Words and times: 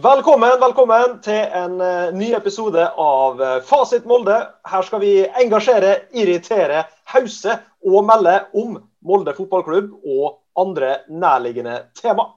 Velkommen, 0.00 0.54
velkommen 0.62 1.18
til 1.20 1.50
en 1.58 1.74
uh, 1.82 2.12
ny 2.16 2.30
episode 2.32 2.84
av 3.02 3.40
uh, 3.42 3.48
Fasit 3.66 4.06
Molde. 4.08 4.36
Her 4.70 4.86
skal 4.86 5.02
vi 5.02 5.10
engasjere, 5.42 5.90
irritere, 6.16 6.86
hause 7.12 7.58
og 7.84 8.06
melde 8.08 8.38
om 8.56 8.78
Molde 9.04 9.34
fotballklubb 9.36 9.90
og 9.98 10.38
andre 10.62 11.02
nærliggende 11.12 11.74
tema. 12.00 12.30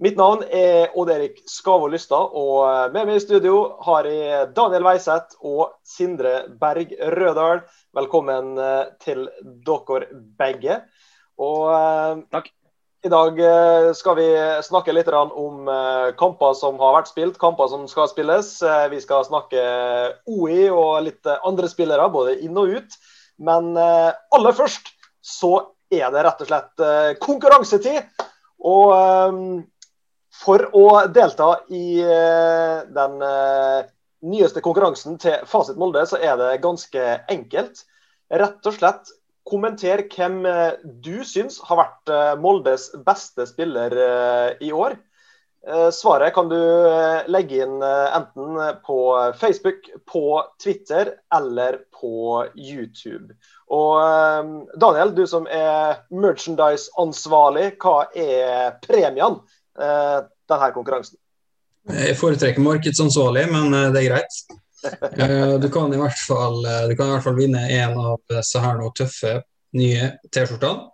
Mitt 0.00 0.16
navn 0.16 0.46
er 0.48 0.96
Odd-Erik 0.96 1.42
Skavo 1.50 1.90
Lystad, 1.92 2.32
og 2.32 2.56
uh, 2.62 2.88
med 2.94 3.10
meg 3.10 3.20
i 3.20 3.26
studio 3.26 3.58
har 3.84 4.08
jeg 4.08 4.50
Daniel 4.56 4.88
Weiseth 4.88 5.36
og 5.44 5.76
Sindre 5.84 6.46
Berg 6.62 6.96
Rødal. 7.18 7.66
Velkommen 8.00 8.54
til 9.04 9.26
dere 9.66 10.04
begge. 10.40 10.80
Og 11.36 12.22
Takk. 12.32 12.54
I 13.04 13.10
dag 13.12 13.36
eh, 13.40 13.90
skal 13.92 14.14
vi 14.16 14.26
snakke 14.64 14.92
litt 14.96 15.10
om 15.12 15.66
eh, 15.68 16.14
kamper 16.16 16.54
som 16.56 16.78
har 16.80 16.94
vært 16.96 17.10
spilt, 17.10 17.34
kamper 17.36 17.68
som 17.68 17.82
skal 17.90 18.08
spilles. 18.08 18.46
Eh, 18.64 18.86
vi 18.88 19.00
skal 19.02 19.26
snakke 19.26 19.60
OI 20.24 20.70
og 20.72 21.02
litt 21.04 21.28
andre 21.34 21.68
spillere, 21.68 22.06
både 22.08 22.38
inn 22.46 22.56
og 22.56 22.72
ut. 22.78 22.96
Men 23.44 23.74
aller 23.76 24.54
først 24.56 24.88
så 25.20 25.50
er 25.92 26.06
det 26.14 26.22
rett 26.24 26.40
og 26.44 26.48
slett 26.48 26.84
konkurransetid. 27.20 28.22
Og 28.64 28.92
for 30.38 30.64
å 30.70 30.84
delta 31.10 31.48
i 31.74 31.98
den 32.94 33.16
nyeste 34.22 34.62
konkurransen 34.62 35.18
til 35.18 35.42
Fasit 35.50 35.80
Molde, 35.82 36.06
så 36.06 36.22
er 36.22 36.38
det 36.38 36.62
ganske 36.62 37.08
enkelt. 37.34 37.82
Rett 38.30 38.70
og 38.70 38.78
slett 38.78 39.10
kommentere 39.48 40.06
hvem 40.10 40.44
eh, 40.48 40.76
du 41.04 41.24
syns 41.26 41.60
har 41.68 41.80
vært 41.80 42.12
eh, 42.12 42.30
Moldes 42.40 42.90
beste 43.06 43.46
spiller 43.48 43.96
eh, 44.06 44.54
i 44.68 44.72
år. 44.74 44.98
Svaret 45.96 46.34
kan 46.36 46.50
du 46.50 46.58
legge 47.32 47.62
inn 47.64 47.78
enten 47.80 48.58
på 48.84 48.96
Facebook, 49.40 49.86
på 50.04 50.42
Twitter 50.60 51.14
eller 51.32 51.78
på 51.88 52.42
YouTube. 52.52 53.32
Og 53.72 53.96
Daniel, 54.76 55.14
du 55.16 55.22
som 55.24 55.48
er 55.48 56.02
merchandise-ansvarlig, 56.12 57.70
hva 57.80 57.94
er 58.12 58.76
premien 58.84 59.40
denne 59.72 60.68
konkurransen? 60.76 61.16
Jeg 61.96 62.20
foretrekker 62.20 62.60
markedsansvarlig, 62.60 63.46
men 63.56 63.72
det 63.96 64.04
er 64.04 64.10
greit. 64.18 64.60
Eh, 64.84 65.54
du 65.60 65.68
kan 65.72 65.92
i 65.94 65.98
hvert 66.00 66.18
fall, 66.26 66.64
eh, 66.66 66.88
du 66.88 66.96
kan 66.96 67.08
i 67.08 67.14
hvert 67.14 67.24
fall 67.24 67.38
vinne 67.38 67.62
en 67.70 67.98
av 67.98 68.20
disse 68.30 68.60
her 68.60 68.78
nå 68.80 68.90
tøffe 68.96 69.38
nye 69.78 70.10
T-skjortene. 70.32 70.90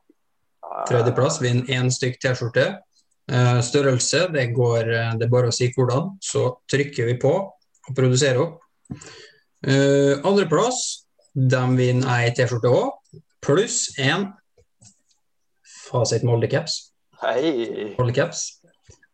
Tredjeplass, 0.89 1.41
vinner 1.43 1.69
én 1.75 1.91
stykk 1.93 2.21
T-skjorte. 2.23 2.67
Eh, 3.31 3.61
størrelse, 3.63 4.27
det 4.33 4.47
går 4.55 4.85
Det 5.19 5.27
er 5.27 5.33
bare 5.33 5.51
å 5.51 5.55
si 5.55 5.71
hvordan. 5.73 6.17
Så 6.21 6.61
trykker 6.71 7.07
vi 7.07 7.19
på 7.19 7.33
og 7.33 7.97
produserer 7.97 8.41
opp. 8.43 8.61
Andreplass, 9.65 11.07
de 11.35 11.65
vinner 11.77 12.09
ei 12.17 12.31
T-skjorte 12.35 12.71
òg, 12.71 13.21
pluss 13.43 13.91
én 13.99 14.33
Fasit 15.91 16.23
Molde-caps. 16.23 16.93
Molde-caps. 17.99 18.61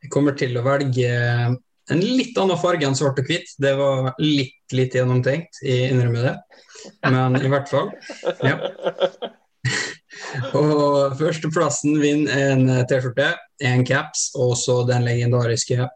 Jeg 0.03 0.11
kommer 0.13 0.37
til 0.37 0.57
å 0.59 0.63
velge 0.63 1.09
en 1.91 2.03
litt 2.03 2.39
annen 2.39 2.59
farge 2.59 2.87
enn 2.87 2.97
svart 2.99 3.19
og 3.23 3.29
hvitt. 3.29 3.53
Det 3.63 3.75
var 3.79 4.13
litt 4.23 4.75
litt 4.75 4.97
gjennomtenkt, 4.97 5.61
jeg 5.63 5.93
innrømmer 5.93 6.31
det. 6.31 6.37
Men 7.07 7.39
i 7.39 7.51
hvert 7.51 7.71
fall. 7.71 7.93
Ja. 8.43 8.57
og 10.59 11.15
førsteplassen 11.19 12.01
vinner 12.03 12.55
en 12.55 12.67
T-skjorte, 12.91 13.33
en 13.67 13.85
caps 13.87 14.33
og 14.39 14.57
så 14.59 14.81
den 14.89 15.07
legendariske 15.07 15.87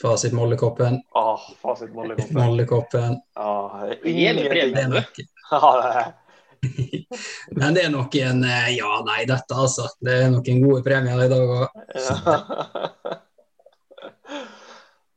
fasitmollekoppen. 0.00 0.92
Mollekoppen. 0.92 1.02
Ah, 1.14 1.40
fasit 1.62 1.94
Mollekoppen. 1.94 2.36
Mollekoppen. 2.36 3.20
Ah, 3.34 3.82
Men 7.58 7.74
det 7.74 7.82
er 7.84 7.90
nok 7.92 8.14
en 8.16 8.40
ja, 8.72 8.92
nei, 9.04 9.24
dette, 9.28 9.54
altså. 9.54 9.88
Det 10.00 10.14
er 10.24 10.30
nok 10.32 10.48
en 10.48 10.62
gode 10.64 10.82
premier 10.86 11.26
i 11.26 11.28
dag 11.30 11.54
òg. 11.58 11.68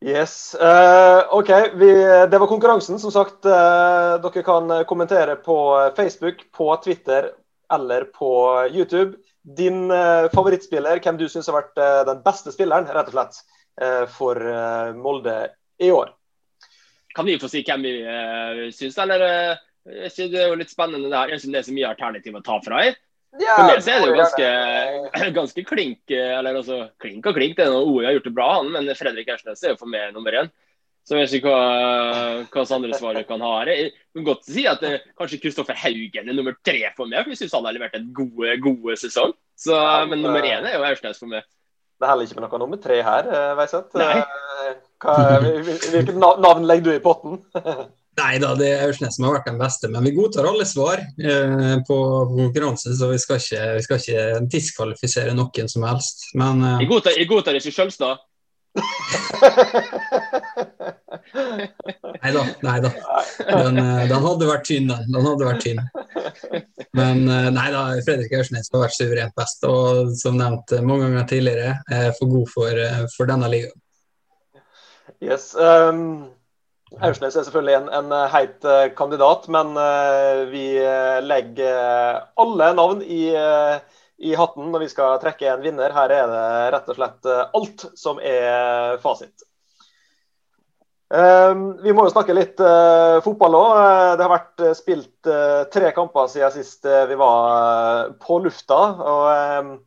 Yes. 0.05 0.55
Uh, 0.55 1.25
OK. 1.33 1.49
Vi, 1.79 1.89
det 2.31 2.37
var 2.37 2.47
konkurransen. 2.47 2.99
Som 2.99 3.11
sagt, 3.11 3.45
uh, 3.45 4.17
dere 4.21 4.43
kan 4.45 4.73
kommentere 4.89 5.35
på 5.41 5.57
Facebook, 5.97 6.43
på 6.51 6.69
Twitter 6.83 7.31
eller 7.73 8.09
på 8.13 8.31
YouTube. 8.71 9.17
Din 9.57 9.91
uh, 9.91 10.29
favorittspiller, 10.33 11.01
hvem 11.03 11.17
du 11.17 11.25
syns 11.29 11.49
har 11.49 11.57
vært 11.61 11.81
den 12.09 12.21
beste 12.25 12.53
spilleren, 12.53 12.89
rett 12.91 13.09
og 13.09 13.17
slett, 13.17 13.41
for 14.09 14.41
Molde 14.97 15.35
i 15.77 15.91
år. 15.93 16.09
Kan 17.17 17.25
vi 17.25 17.39
få 17.41 17.49
si 17.49 17.63
hvem 17.65 17.81
vi 17.81 17.93
uh, 18.05 18.67
syns, 18.73 18.97
eller? 19.01 19.23
Uh, 19.25 19.57
det 19.87 20.37
er 20.37 20.51
jo 20.51 20.57
litt 20.59 20.69
spennende 20.69 21.09
det 21.09 21.17
her. 21.17 21.31
Jeg 21.33 21.41
syns 21.41 21.53
det 21.53 21.59
er 21.59 21.65
så 21.65 21.73
mye 21.73 21.89
alternativ 21.89 22.35
å 22.37 22.43
ta 22.45 22.57
fra 22.61 22.81
her. 22.83 22.97
Ja, 23.41 23.55
For 23.57 23.67
meg 23.69 23.81
er 23.81 23.99
det 24.01 24.07
jo 24.07 24.15
ganske, 24.17 25.31
ganske 25.39 25.63
klink. 25.67 25.99
Eller 26.13 26.61
altså, 26.61 26.79
klink 27.01 27.27
og 27.29 27.37
klink. 27.37 27.57
Det 27.57 27.67
er 27.67 27.73
noe 27.73 27.89
OI 27.89 28.07
har 28.07 28.17
gjort 28.17 28.29
det 28.29 28.37
bra, 28.37 28.47
han, 28.59 28.71
men 28.73 28.95
Fredrik 28.97 29.29
Ersnes 29.33 29.63
er 29.65 29.75
jo 29.75 29.81
for 29.81 29.91
meg 29.91 30.15
nummer 30.15 30.39
én. 30.41 30.49
Så 31.07 31.15
jeg 31.15 31.23
vet 31.23 31.33
ikke 31.37 31.51
hva, 31.53 32.47
hva 32.51 32.63
andre 32.75 32.97
svaret 32.99 33.27
kan 33.29 33.43
ha 33.45 33.51
her. 33.61 33.69
Jeg 33.71 33.91
kan 34.17 34.25
godt 34.27 34.41
si 34.43 34.65
at 34.67 34.81
det, 34.83 34.89
eh, 34.97 35.11
kanskje 35.15 35.39
Kristoffer 35.39 35.77
Haugen 35.79 36.27
er 36.27 36.35
nummer 36.35 36.57
tre 36.67 36.81
for 36.97 37.07
meg, 37.07 37.21
for 37.23 37.31
jeg 37.31 37.39
syns 37.39 37.55
han 37.55 37.67
har 37.69 37.77
levert 37.77 37.95
en 37.95 38.09
gode, 38.15 38.57
gode 38.65 38.97
sesong. 38.99 39.31
Så, 39.55 39.77
men 40.11 40.19
nummer 40.19 40.43
én 40.43 40.67
er 40.67 40.75
jo 40.75 40.83
Aursnes 40.83 41.21
for 41.21 41.31
meg. 41.31 41.47
Det 41.97 42.05
er 42.05 42.11
heller 42.11 42.27
ikke 42.27 42.37
med 42.41 42.43
noe 42.43 42.59
nummer 42.61 42.81
tre 42.83 42.99
her, 43.07 43.29
eh, 43.37 43.53
Veiseth. 43.57 43.95
Eh, 44.03 44.75
hvilket 45.95 46.19
navn 46.19 46.67
legger 46.67 46.89
du 46.89 46.91
i 46.97 47.05
potten? 47.07 47.39
Nei 48.17 48.37
da, 48.41 48.55
det 48.57 48.69
er 48.73 48.87
Aursnes 48.87 49.13
som 49.17 49.27
har 49.27 49.35
vært 49.35 49.49
den 49.51 49.59
beste, 49.61 49.89
men 49.93 50.05
vi 50.07 50.15
godtar 50.15 50.47
alle 50.49 50.65
svar 50.65 51.03
eh, 51.03 51.75
på 51.85 51.97
konkurransen, 52.31 52.95
så 52.97 53.11
vi 53.11 53.19
skal 53.21 53.37
ikke, 53.37 53.65
vi 53.75 53.83
skal 53.85 53.99
ikke 54.01 54.23
diskvalifisere 54.49 55.35
noen 55.37 55.69
som 55.69 55.85
helst. 55.85 56.25
Men 56.39 56.63
eh... 56.65 56.79
Jeg 56.81 56.89
godtar, 56.89 57.13
jeg 57.19 57.29
godtar 57.29 57.59
ikke 57.59 57.73
Sjølstad. 57.75 58.23
nei 62.25 62.31
da, 62.33 62.41
nei 62.67 62.77
da. 62.81 62.91
Den, 63.37 63.77
eh, 63.83 64.05
den, 64.09 64.25
hadde 64.25 64.49
vært 64.49 64.65
tynn, 64.69 64.89
den. 64.89 65.11
den 65.13 65.27
hadde 65.29 65.49
vært 65.51 65.61
tynn. 65.67 65.83
Men 66.97 67.21
eh, 67.29 67.49
nei 67.53 67.67
da, 67.75 67.83
Fredrik 68.07 68.33
Aursnes 68.39 68.71
har 68.73 68.81
vært 68.87 68.97
suverent 68.97 69.37
best, 69.37 69.61
og 69.69 70.15
som 70.17 70.39
nevnt 70.41 70.73
mange 70.81 71.05
ganger 71.05 71.29
tidligere, 71.29 71.75
er 71.93 72.09
for 72.17 72.33
god 72.33 72.49
for, 72.55 72.81
eh, 72.87 73.05
for 73.13 73.29
denne 73.29 73.51
ligaen. 73.53 73.77
Yes. 75.21 75.53
Um 75.53 76.36
Aursnes 76.95 77.35
er 77.35 77.43
selvfølgelig 77.43 77.75
en, 77.81 77.89
en 77.91 78.13
eh, 78.15 78.29
heit 78.31 78.63
uh, 78.63 78.85
kandidat, 78.95 79.49
men 79.51 79.73
uh, 79.75 80.45
vi 80.47 80.69
legger 81.27 82.21
alle 82.39 82.69
navn 82.77 83.01
i, 83.03 83.25
i, 84.23 84.31
hatten 84.39 84.71
når 84.71 84.85
vi 84.85 84.89
skal 84.93 85.19
trekke 85.21 85.49
en 85.51 85.65
vinner. 85.65 85.91
Her 85.93 86.13
er 86.15 86.31
det 86.31 86.45
rett 86.77 86.89
og 86.93 86.99
slett 86.99 87.29
alt 87.59 87.85
som 87.99 88.23
er 88.23 88.97
fasit. 89.03 89.43
vi 91.83 91.93
må 91.95 92.03
jo 92.03 92.11
snakke 92.11 92.35
litt 92.35 92.59
fotball 93.23 93.55
òg. 93.55 93.77
det 94.19 94.25
har 94.25 94.33
vært 94.33 94.63
spilt 94.75 95.29
tre 95.71 95.91
kamper 95.95 96.27
siden 96.31 96.51
sist 96.51 96.83
vi 96.83 97.15
var 97.19 98.11
på 98.23 98.39
lufta. 98.43 98.79
og 99.13 99.69
vi 99.69 99.77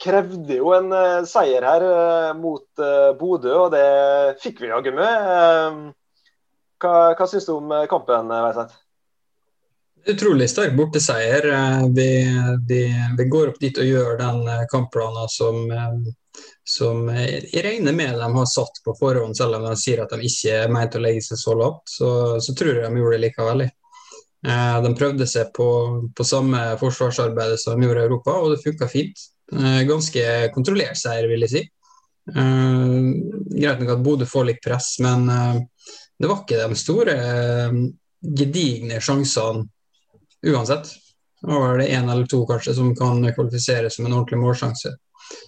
krevde 0.00 0.58
jo 0.58 0.74
en 0.76 0.92
seier 1.28 1.64
her 1.66 1.84
mot 2.38 2.84
Bodø, 3.18 3.54
og 3.66 3.72
det 3.74 3.86
fikk 4.42 4.62
vi 4.64 4.70
jaggu 4.70 4.92
med. 4.96 5.90
Hva, 6.80 6.94
hva 7.16 7.26
syns 7.28 7.48
du 7.48 7.56
om 7.56 7.74
kampen, 7.90 8.30
Veiseth? 8.30 8.78
Utrolig 10.08 10.46
sterk 10.48 10.72
borteseier. 10.78 11.44
Vi, 11.96 12.08
vi, 12.68 12.80
vi, 13.18 13.26
går 13.28 13.52
opp 13.52 13.58
dit 13.60 13.78
og 13.78 13.88
gjør 13.88 14.16
den 14.20 14.40
kampplanen 14.72 15.28
som, 15.28 15.66
som 16.64 17.10
jeg 17.12 17.64
regner 17.66 17.96
med 17.96 18.16
de 18.16 18.30
har 18.36 18.48
satt 18.48 18.80
på 18.84 18.94
forhånd, 18.96 19.36
selv 19.36 19.58
om 19.58 19.66
de 19.68 19.74
sier 19.80 20.00
at 20.04 20.14
de 20.14 20.24
ikke 20.24 20.62
er 20.62 20.72
ment 20.72 20.96
å 20.96 21.02
legge 21.04 21.26
seg 21.28 21.42
så 21.42 21.56
lavt. 21.58 21.84
Så, 21.92 22.08
så 22.40 22.56
tror 22.56 22.78
jeg 22.78 22.86
de 22.86 23.02
gjorde 23.02 23.18
det 23.18 23.24
likevel. 23.26 23.66
Eh, 24.46 24.76
de 24.84 24.94
prøvde 24.96 25.26
seg 25.28 25.52
på, 25.56 25.68
på 26.16 26.24
samme 26.24 26.62
forsvarsarbeidet 26.80 27.60
som 27.60 27.76
de 27.76 27.88
gjorde 27.88 28.04
i 28.04 28.08
Europa, 28.08 28.38
og 28.40 28.54
det 28.54 28.62
funka 28.64 28.88
fint. 28.88 29.26
Eh, 29.52 29.82
ganske 29.82 30.50
kontrollert 30.54 30.98
seier, 30.98 31.28
vil 31.28 31.46
jeg 31.46 31.52
si. 31.52 31.62
Uh, 32.30 33.10
greit 33.50 33.80
nok 33.80 33.94
at 33.96 34.02
Bodø 34.04 34.26
får 34.28 34.44
litt 34.46 34.60
press, 34.62 34.92
men 35.02 35.24
uh, 35.26 35.56
det 36.20 36.28
var 36.30 36.42
ikke 36.44 36.60
de 36.60 36.78
store 36.78 37.14
gedigne 38.20 39.00
sjansene 39.02 39.64
uansett. 40.46 40.92
Det 41.40 41.48
var 41.50 41.80
det 41.80 41.88
én 41.96 42.10
eller 42.12 42.28
to 42.30 42.44
kanskje 42.46 42.76
som 42.76 42.92
kan 42.94 43.24
kvalifisere 43.34 43.90
som 43.90 44.06
en 44.06 44.18
ordentlig 44.18 44.38
målsjanse. 44.42 44.92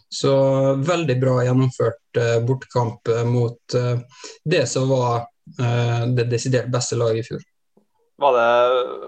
Så 0.08 0.32
veldig 0.80 1.18
bra 1.20 1.36
gjennomført 1.44 2.20
bortkamp 2.46 3.10
mot 3.28 3.76
det 4.44 4.62
som 4.70 4.88
var 4.88 5.26
det 6.16 6.28
desidert 6.30 6.70
beste 6.72 6.96
laget 6.96 7.20
i 7.20 7.26
fjor. 7.26 7.44
Var 8.22 8.36
det, 8.36 8.48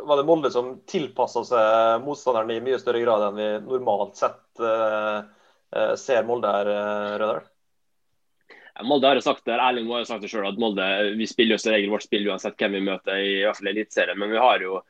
var 0.09 0.19
det 0.19 0.27
Molde 0.27 0.51
som 0.51 0.73
tilpassa 0.91 1.45
seg 1.47 2.03
motstanderen 2.03 2.51
i 2.51 2.63
mye 2.65 2.81
større 2.83 3.03
grad 3.05 3.29
enn 3.29 3.37
vi 3.39 3.49
normalt 3.69 4.17
sett 4.19 4.63
uh, 4.63 5.23
ser 6.01 6.27
Molde 6.27 6.51
her, 6.51 6.71
uh, 6.71 7.13
Rødal? 7.23 7.45
Molde 8.83 9.07
har 9.07 9.21
jo 9.21 9.23
sagt 9.23 9.45
det, 9.47 9.55
Erling 9.55 9.87
har 9.93 10.03
jo 10.03 10.09
sagt 10.09 10.27
det 10.27 10.33
selv, 10.33 10.49
at 10.51 10.59
Molde 10.59 10.89
vi 11.15 11.29
spiller 11.31 11.55
jo 11.55 11.63
som 11.63 11.77
regel 11.77 11.95
vårt 11.95 12.09
spill 12.09 12.27
uansett 12.27 12.59
hvem 12.59 12.75
vi 12.75 12.83
møter, 12.89 13.21
i, 13.23 13.37
i 13.37 13.45
hvert 13.47 13.61
fall 13.61 13.71
Eliteserien. 13.71 14.19
Men 14.19 14.35
vi 14.35 14.43
har 14.43 14.67
jo, 14.67 14.81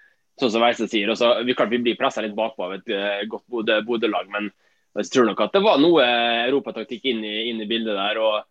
sånn 0.40 0.54
som 0.56 0.64
Weise 0.64 0.88
sier, 0.88 1.12
også, 1.12 1.34
vi, 1.44 1.58
klart 1.58 1.74
vi 1.74 1.82
blir 1.84 2.00
pressa 2.00 2.24
litt 2.24 2.38
bakpå 2.38 2.64
av 2.64 2.78
et 2.78 3.28
godt 3.28 3.76
Bodø-lag. 3.84 4.32
Men 4.32 4.48
jeg 5.02 5.12
tror 5.12 5.28
nok 5.28 5.44
at 5.44 5.52
det 5.52 5.64
var 5.66 5.84
noe 5.84 6.08
europataktikk 6.46 7.04
inn, 7.12 7.20
inn 7.28 7.60
i 7.60 7.68
bildet 7.68 8.00
der. 8.00 8.24
og 8.24 8.48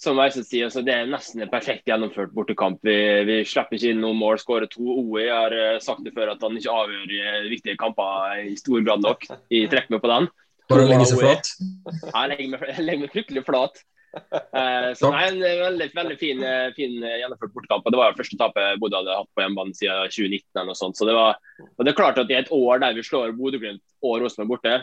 som 0.00 0.18
Weise 0.18 0.42
sier, 0.42 0.66
altså, 0.68 0.82
Det 0.84 0.94
er 0.94 1.08
nesten 1.10 1.44
en 1.44 1.50
perfekt 1.52 1.88
gjennomført 1.88 2.34
bortekamp. 2.34 2.80
Vi, 2.84 2.96
vi 3.28 3.38
slipper 3.46 3.78
ikke 3.78 3.94
inn 3.94 4.02
noen 4.02 4.18
mål, 4.18 4.40
skårer 4.42 4.68
to. 4.70 4.82
OE 4.82 5.26
har 5.28 5.54
uh, 5.54 5.80
sagt 5.82 6.04
det 6.06 6.14
før 6.16 6.34
at 6.34 6.42
han 6.44 6.58
ikke 6.58 6.74
avgjør 6.82 7.14
uh, 7.14 7.48
viktige 7.50 7.78
kamper 7.80 8.42
i 8.42 8.54
stor 8.58 8.84
grad 8.86 9.04
nok. 9.04 9.26
Jeg 9.52 9.70
trekk 9.72 9.90
med 9.94 10.02
på 10.02 10.10
den. 10.10 10.30
Bare 10.72 10.86
legge 10.88 11.08
seg 11.10 11.20
flat? 11.20 11.50
Ja, 12.08 12.24
meg, 12.30 12.54
legger 12.86 13.04
meg 13.04 13.12
fryktelig 13.12 13.44
flat. 13.46 13.82
Uh, 14.14 14.90
så 14.94 15.10
nei, 15.10 15.24
En 15.26 15.40
veldig, 15.42 15.88
veldig 15.94 16.16
fin, 16.18 16.42
fin 16.76 16.98
gjennomført 16.98 17.54
bortekamp. 17.54 17.86
og 17.86 17.94
Det 17.94 18.00
var 18.00 18.10
jo 18.10 18.18
første 18.18 18.40
tapet 18.40 18.82
Bodø 18.82 18.98
hadde 19.00 19.20
hatt 19.20 19.30
på 19.34 19.44
hjemmebane 19.44 19.78
siden 19.78 20.10
2019. 20.10 20.42
eller 20.56 20.68
noe 20.72 20.80
sånt. 20.80 20.98
Så 20.98 21.06
det, 21.06 21.14
var, 21.18 21.38
og 21.70 21.86
det 21.86 21.94
er 21.94 22.00
klart 22.02 22.18
at 22.22 22.34
I 22.34 22.40
et 22.40 22.52
år 22.54 22.82
der 22.82 22.98
vi 22.98 23.06
slår 23.06 23.34
Bodø-Glimt 23.38 23.84
og 24.02 24.18
Rosenborg 24.22 24.56
borte, 24.56 24.82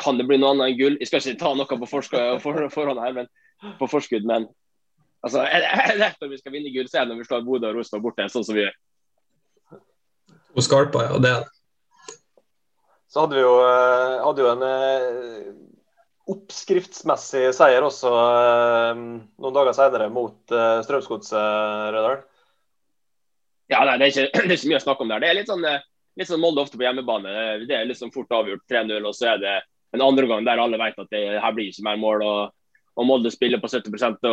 kan 0.00 0.18
det 0.20 0.26
bli 0.28 0.36
noe 0.40 0.54
annet 0.54 0.72
enn 0.72 0.80
gull. 0.80 0.98
Jeg 1.00 1.08
skal 1.08 1.22
ikke 1.24 1.40
ta 1.40 1.54
noe 1.56 1.80
på 1.80 1.88
forhånd 1.88 3.00
her, 3.00 3.14
men 3.16 3.30
på 3.78 3.88
forskudd, 3.90 4.26
men 4.28 4.46
altså, 5.24 5.44
er 5.44 5.96
det 5.98 6.12
når 6.20 6.32
vi 6.32 6.40
skal 6.40 6.54
vinne 6.54 6.72
gull, 6.74 6.88
så 6.88 7.00
er 7.00 7.08
det 7.08 7.14
når 7.14 7.22
vi 7.22 7.28
slår 7.28 7.46
Bodø 7.46 7.70
og 7.70 7.80
Rosenborg 7.80 8.10
borte, 8.10 8.28
sånn 8.32 8.46
som 8.46 8.56
vi 8.56 8.64
gjør. 8.64 8.76
Og 10.56 10.64
skarpa, 10.66 11.06
ja. 11.06 11.18
Det 11.22 11.32
er 11.32 11.42
det. 11.44 11.56
Så 13.10 13.24
hadde 13.24 13.38
vi 13.38 13.42
jo, 13.42 13.54
eh, 13.66 14.16
hadde 14.22 14.42
jo 14.44 14.50
en 14.52 14.60
eh, 14.62 15.46
oppskriftsmessig 16.30 17.48
seier 17.56 17.82
også 17.82 18.10
eh, 18.14 19.00
noen 19.42 19.56
dager 19.56 19.74
senere 19.74 20.06
mot 20.14 20.38
Strømsgodset, 20.86 21.90
Rødal. 21.96 22.20
Ja, 23.70 23.82
nei, 23.86 23.96
det 23.98 24.06
er, 24.06 24.12
ikke, 24.12 24.28
det 24.46 24.54
er 24.54 24.56
ikke 24.58 24.70
mye 24.70 24.78
å 24.78 24.84
snakke 24.86 25.06
om 25.06 25.10
der. 25.10 25.24
Det 25.24 25.30
er 25.30 25.38
litt 25.40 25.50
sånn, 25.50 25.66
litt 26.18 26.30
sånn 26.30 26.42
Molde 26.42 26.62
ofte 26.62 26.78
på 26.78 26.86
hjemmebane. 26.86 27.34
Det 27.66 27.76
er 27.76 27.90
liksom 27.90 28.14
fort 28.14 28.30
avgjort 28.34 28.62
3-0, 28.70 28.94
og 29.02 29.18
så 29.18 29.32
er 29.34 29.42
det 29.42 29.58
en 29.94 30.06
andre 30.06 30.30
gang 30.30 30.46
der 30.46 30.62
alle 30.62 30.78
vet 30.78 31.02
at 31.02 31.10
det 31.10 31.24
her 31.42 31.54
blir 31.56 31.70
ikke 31.70 31.86
mer 31.86 31.98
mål. 31.98 32.22
og 32.22 32.40
og 33.00 33.08
Molde 33.08 33.32
spiller 33.32 33.60
på 33.62 33.70
70 33.72 34.02
og, 34.28 34.30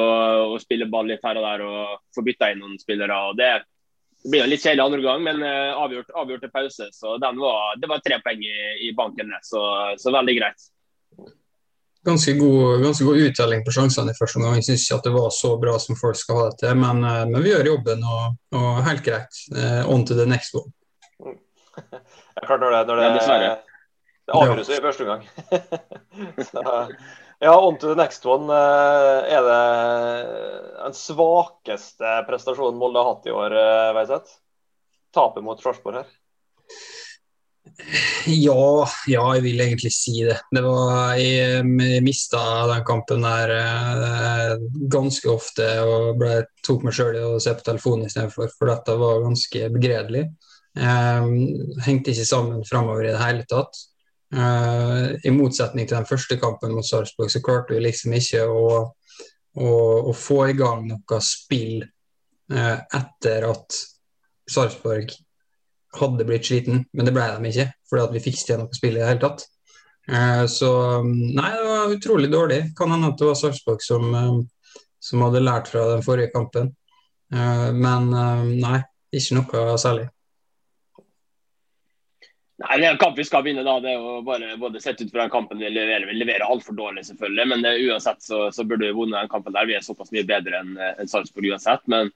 og 0.51 0.59
spiller 0.61 0.89
ball 0.91 1.07
litt 1.07 1.23
her 1.23 1.39
og 1.39 1.45
der 1.47 1.65
og 1.65 1.97
får 2.15 2.25
bytta 2.27 2.51
inn 2.51 2.63
noen 2.63 2.79
spillere. 2.81 3.17
og 3.29 3.37
Det, 3.39 3.51
det 4.23 4.31
blir 4.33 4.43
en 4.43 4.51
litt 4.51 4.63
kjedelig 4.63 4.83
andre 4.83 5.03
gang, 5.05 5.21
men 5.23 5.43
uh, 5.45 5.83
avgjort, 5.85 6.09
avgjort 6.19 6.43
til 6.43 6.51
pause. 6.53 6.87
så 6.93 7.15
var, 7.21 7.77
Det 7.79 7.91
var 7.91 8.03
tre 8.03 8.17
poeng 8.25 8.43
i, 8.43 8.57
i 8.89 8.91
banken, 8.97 9.31
så, 9.47 9.61
så, 9.99 10.11
veldig 10.15 10.35
greit. 10.39 10.67
Ganske 12.07 12.33
god, 12.39 12.83
ganske 12.83 13.07
god 13.07 13.21
uttelling 13.23 13.63
på 13.65 13.73
sjansene 13.75 14.11
i 14.11 14.19
første 14.19 14.39
omgang. 14.39 14.59
Jeg 14.59 14.67
syns 14.67 14.83
ikke 14.85 14.99
at 14.99 15.07
det 15.07 15.13
var 15.15 15.31
så 15.35 15.53
bra 15.59 15.77
som 15.83 15.99
folk 15.99 16.19
skal 16.19 16.41
ha 16.41 16.49
det 16.51 16.59
til, 16.65 16.75
men, 16.83 16.99
uh, 17.07 17.23
men 17.29 17.39
vi 17.45 17.53
gjør 17.53 17.71
jobben 17.71 18.03
og, 18.03 18.35
og 18.59 18.83
helt 18.87 19.05
greit. 19.07 19.39
Uh, 19.55 19.87
on 19.87 20.03
to 20.07 20.17
the 20.17 20.27
next 20.27 20.55
one. 20.57 20.71
Ja, 22.37 22.43
klart 22.45 22.61
når 22.61 22.69
det, 22.69 22.79
når 22.85 22.99
det, 22.99 23.05
ja, 23.25 23.53
det 24.27 24.33
avgjøres 24.37 24.67
i 24.69 24.75
første 24.81 25.05
omgang. 25.07 25.23
så, 26.51 26.73
ja, 27.39 27.53
on 27.59 27.77
to 27.77 27.87
the 27.87 27.97
next 27.99 28.25
one. 28.25 28.49
Eh, 28.53 29.33
er 29.37 29.47
det 29.47 29.63
den 30.83 30.95
svakeste 30.97 32.19
prestasjonen 32.29 32.79
Molde 32.79 33.03
har 33.03 33.13
hatt 33.13 33.27
i 33.29 33.35
år, 33.35 33.57
eh, 33.61 33.91
Veiseth? 33.97 34.39
Tapet 35.13 35.45
mot 35.45 35.61
Sarpsborg 35.61 36.01
her? 36.01 36.15
Ja, 38.27 38.87
ja, 39.07 39.23
jeg 39.37 39.43
vil 39.45 39.61
egentlig 39.61 39.91
si 39.93 40.15
det. 40.25 40.37
det 40.51 40.63
var, 40.65 41.13
jeg, 41.19 41.61
jeg 41.61 42.03
mista 42.03 42.39
den 42.71 42.83
kampen 42.87 43.23
der 43.23 43.53
eh, 43.53 44.55
ganske 44.91 45.29
ofte 45.31 45.67
og 45.85 46.17
ble, 46.19 46.41
tok 46.65 46.87
meg 46.87 46.95
sjøl 46.97 47.19
i 47.19 47.23
å 47.23 47.37
se 47.43 47.53
på 47.55 47.65
telefonen 47.67 48.09
istedenfor, 48.09 48.49
for 48.57 48.71
dette 48.71 48.97
var 48.99 49.23
ganske 49.23 49.69
begredelig. 49.75 50.25
Eh, 50.77 51.29
hengte 51.85 52.13
ikke 52.13 52.27
sammen 52.27 52.65
framover 52.67 53.07
i 53.07 53.13
det 53.13 53.21
hele 53.21 53.45
tatt. 53.49 53.85
Uh, 54.35 55.15
I 55.23 55.31
motsetning 55.31 55.87
til 55.87 55.95
den 55.95 56.07
første 56.07 56.35
kampen 56.39 56.73
mot 56.75 56.85
Sarpsborg, 56.85 57.31
så 57.31 57.39
klarte 57.43 57.77
vi 57.77 57.85
liksom 57.85 58.15
ikke 58.17 58.43
å, 58.51 58.63
å, 59.55 59.69
å 60.11 60.15
få 60.15 60.41
i 60.49 60.55
gang 60.57 60.83
noe 60.89 61.19
spill 61.23 61.85
uh, 62.51 62.79
etter 62.97 63.47
at 63.47 63.77
Sarpsborg 64.51 65.13
hadde 65.97 66.25
blitt 66.27 66.49
sliten, 66.49 66.83
men 66.91 67.07
det 67.07 67.13
ble 67.15 67.29
de 67.37 67.53
ikke, 67.53 67.69
fordi 67.87 68.17
vi 68.17 68.25
fikk 68.27 68.41
til 68.43 68.59
noe 68.59 68.75
spill 68.75 68.97
i 68.97 68.99
det 68.99 69.07
hele 69.13 69.23
tatt. 69.23 69.47
Uh, 70.11 70.43
så 70.51 70.73
nei, 71.05 71.53
det 71.55 71.63
var 71.69 71.95
utrolig 71.95 72.31
dårlig. 72.31 72.61
Kan 72.75 72.91
hende 72.95 73.13
at 73.13 73.23
det 73.23 73.31
var 73.31 73.39
Sarpsborg 73.39 73.79
som, 73.83 74.11
som, 74.99 75.23
hadde 75.23 75.43
lært 75.43 75.71
fra 75.71 75.87
den 75.93 76.03
forrige 76.03 76.33
kampen. 76.35 76.73
men 77.31 78.05
nei, 78.59 78.77
ikke 79.11 79.35
noe 79.35 79.73
særlig. 79.79 80.05
Nei, 82.57 82.77
Det 82.79 82.85
er 82.87 82.91
en 82.91 83.01
kamp 83.01 83.17
vi 83.17 83.25
skal 83.27 83.43
vinne. 83.45 83.63
da, 83.63 83.79
det 83.79 83.91
er 83.91 83.99
jo 84.01 84.21
bare 84.25 84.55
både 84.57 84.81
sett 84.81 85.01
ut 85.01 85.11
fra 85.11 85.25
den 85.25 85.33
kampen 85.33 85.59
vi 85.61 85.69
leverer. 85.69 86.07
Vi 86.09 86.17
leverer 86.17 86.45
altfor 86.47 86.73
dårlig, 86.73 87.05
selvfølgelig, 87.05 87.47
men 87.51 87.61
det, 87.61 87.75
uansett 87.85 88.23
så, 88.23 88.47
så, 88.51 88.63
burde 88.63 88.87
vi 88.87 88.95
vunnet 88.97 89.21
den 89.21 89.29
kampen 89.29 89.53
der. 89.53 89.67
Vi 89.69 89.75
er 89.77 89.85
såpass 89.85 90.09
mye 90.11 90.25
bedre 90.25 90.63
enn 90.63 90.73
en 90.77 91.11
Sarpsborg 91.11 91.51
uansett. 91.53 91.85
Men, 91.85 92.09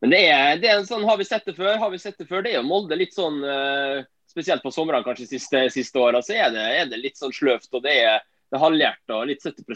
men 0.00 0.14
det, 0.14 0.22
er, 0.30 0.56
det, 0.62 0.70
er, 0.70 0.80
en 0.80 0.88
sånn, 0.88 1.04
har 1.04 1.20
vi 1.20 1.28
sett 1.28 1.44
det 1.44 1.58
før? 1.58 1.76
Har 1.82 1.92
vi 1.92 2.00
sett 2.00 2.16
det 2.16 2.28
før? 2.30 2.40
Det 2.42 2.54
er 2.54 2.62
jo 2.62 2.70
Molde 2.70 2.96
litt 2.96 3.14
sånn 3.16 3.38
uh, 3.44 4.00
Spesielt 4.32 4.62
på 4.64 4.70
somrene 4.72 5.04
kanskje 5.04 5.28
siste, 5.28 5.66
siste 5.68 6.00
åra, 6.00 6.22
så 6.24 6.32
er 6.32 6.54
det, 6.54 6.62
er 6.64 6.86
det, 6.88 7.02
litt 7.02 7.18
sånn 7.20 7.34
sløvt. 7.36 7.68
og 7.76 7.82
Det 7.84 7.92
er, 8.00 8.22
det 8.48 8.56
er 8.56 8.62
halvhjerta 8.62 9.18
og 9.18 9.26
litt 9.28 9.44
70 9.44 9.66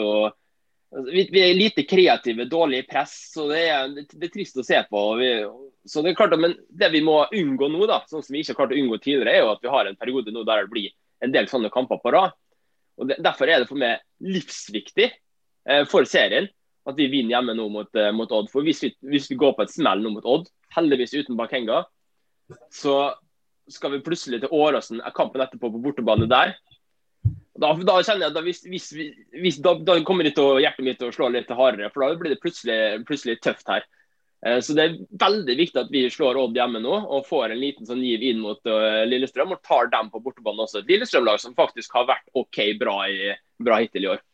og 0.00 0.30
altså, 0.30 1.10
vi, 1.10 1.26
vi, 1.28 1.42
er 1.42 1.58
lite 1.58 1.84
kreative, 1.84 2.46
dårlig 2.48 2.86
press. 2.88 3.18
og 3.36 3.52
Det 3.52 3.60
er, 3.68 3.90
det, 3.92 4.22
er 4.24 4.32
trist 4.32 4.56
å 4.56 4.64
se 4.64 4.80
på. 4.88 5.02
og 5.10 5.20
Vi, 5.20 5.28
så 5.86 6.02
det 6.02 6.12
er 6.12 6.18
klart, 6.18 6.34
men 6.40 6.56
det 6.68 6.90
vi 6.94 7.02
må 7.04 7.20
unngå 7.30 7.68
nå, 7.70 7.86
da, 7.86 8.00
sånn 8.10 8.24
som 8.24 8.34
vi 8.34 8.42
ikke 8.42 8.54
har 8.54 8.60
klart 8.62 8.74
å 8.74 8.80
unngå 8.80 8.98
tidligere, 8.98 9.32
er 9.32 9.44
jo 9.44 9.52
at 9.52 9.62
vi 9.62 9.72
har 9.72 9.88
en 9.88 9.98
periode 9.98 10.34
nå 10.34 10.42
der 10.46 10.64
det 10.64 10.72
blir 10.72 10.90
en 11.24 11.32
del 11.34 11.48
sånne 11.50 11.70
kamper 11.74 12.00
på 12.02 12.12
rad. 12.14 12.34
Og 13.00 13.10
det, 13.10 13.18
Derfor 13.24 13.50
er 13.50 13.62
det 13.62 13.68
for 13.70 13.80
meg 13.80 14.02
livsviktig 14.24 15.08
eh, 15.10 15.84
for 15.90 16.08
serien 16.08 16.48
at 16.86 16.98
vi 16.98 17.08
vinner 17.10 17.36
hjemme 17.36 17.56
nå 17.58 17.66
mot, 17.72 17.90
eh, 17.98 18.12
mot 18.14 18.32
Odd. 18.32 18.50
For 18.52 18.66
hvis 18.66 18.82
vi, 18.84 18.92
hvis 19.10 19.30
vi, 19.30 19.38
går 19.38 19.56
på 19.56 19.66
et 19.66 19.74
smell 19.74 20.02
nå 20.02 20.12
mot 20.14 20.28
Odd, 20.36 20.50
heldigvis 20.76 21.16
uten 21.18 21.38
Bakenga, 21.38 21.82
så 22.72 22.96
skal 23.70 23.96
vi 23.96 24.04
plutselig 24.06 24.42
til 24.42 24.54
Åråsen, 24.54 25.02
kampen 25.16 25.42
etterpå 25.42 25.72
på 25.74 25.82
bortebane 25.82 26.28
der. 26.30 26.54
Da, 27.56 27.72
da, 27.72 27.96
kjenner 28.04 28.26
jeg 28.26 28.34
at 28.34 28.44
hvis, 28.44 28.62
hvis, 28.68 28.88
hvis, 29.34 29.58
da, 29.64 29.74
da, 29.82 29.96
kommer 30.06 30.28
hjertet 30.28 30.84
mitt 30.84 31.00
til 31.00 31.10
å 31.10 31.14
slå 31.14 31.30
litt 31.32 31.50
hardere, 31.50 31.90
for 31.90 32.04
da 32.04 32.18
blir 32.20 32.34
det 32.34 32.42
plutselig, 32.42 32.78
plutselig 33.08 33.40
tøft 33.42 33.66
her. 33.72 33.86
Eh, 34.44 34.60
så 34.60 34.74
Det 34.74 34.84
er 34.84 34.96
veldig 35.20 35.56
viktig 35.56 35.80
at 35.80 35.92
vi 35.92 36.04
slår 36.12 36.38
Odd 36.40 36.56
hjemme 36.58 36.82
nå 36.82 36.92
og 36.92 37.26
får 37.28 37.52
en 37.52 37.60
liten 37.60 37.88
sånn 37.88 38.04
giv 38.04 38.24
inn 38.26 38.42
mot 38.42 38.60
uh, 38.68 39.04
Lillestrøm 39.08 39.54
og 39.56 39.62
tar 39.64 39.90
dem 39.92 40.10
på 40.12 40.20
bortebane 40.22 40.66
også. 40.66 40.82
Et 40.82 40.94
Lillestrøm-lag 40.94 41.40
som 41.42 41.56
faktisk 41.56 41.96
har 41.96 42.08
vært 42.10 42.26
OK 42.36 42.60
bra, 42.80 42.98
i, 43.08 43.32
bra 43.62 43.80
hittil 43.82 44.08
i 44.08 44.10
år. 44.16 44.24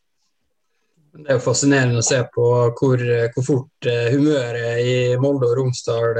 Det 1.12 1.28
er 1.28 1.36
jo 1.36 1.44
fascinerende 1.44 2.00
å 2.00 2.06
se 2.06 2.18
på 2.32 2.48
hvor, 2.80 3.04
hvor 3.34 3.46
fort 3.46 3.88
uh, 3.90 4.08
humøret 4.14 4.82
i 4.82 4.96
Molde 5.20 5.52
og 5.52 5.60
Romsdal 5.60 6.18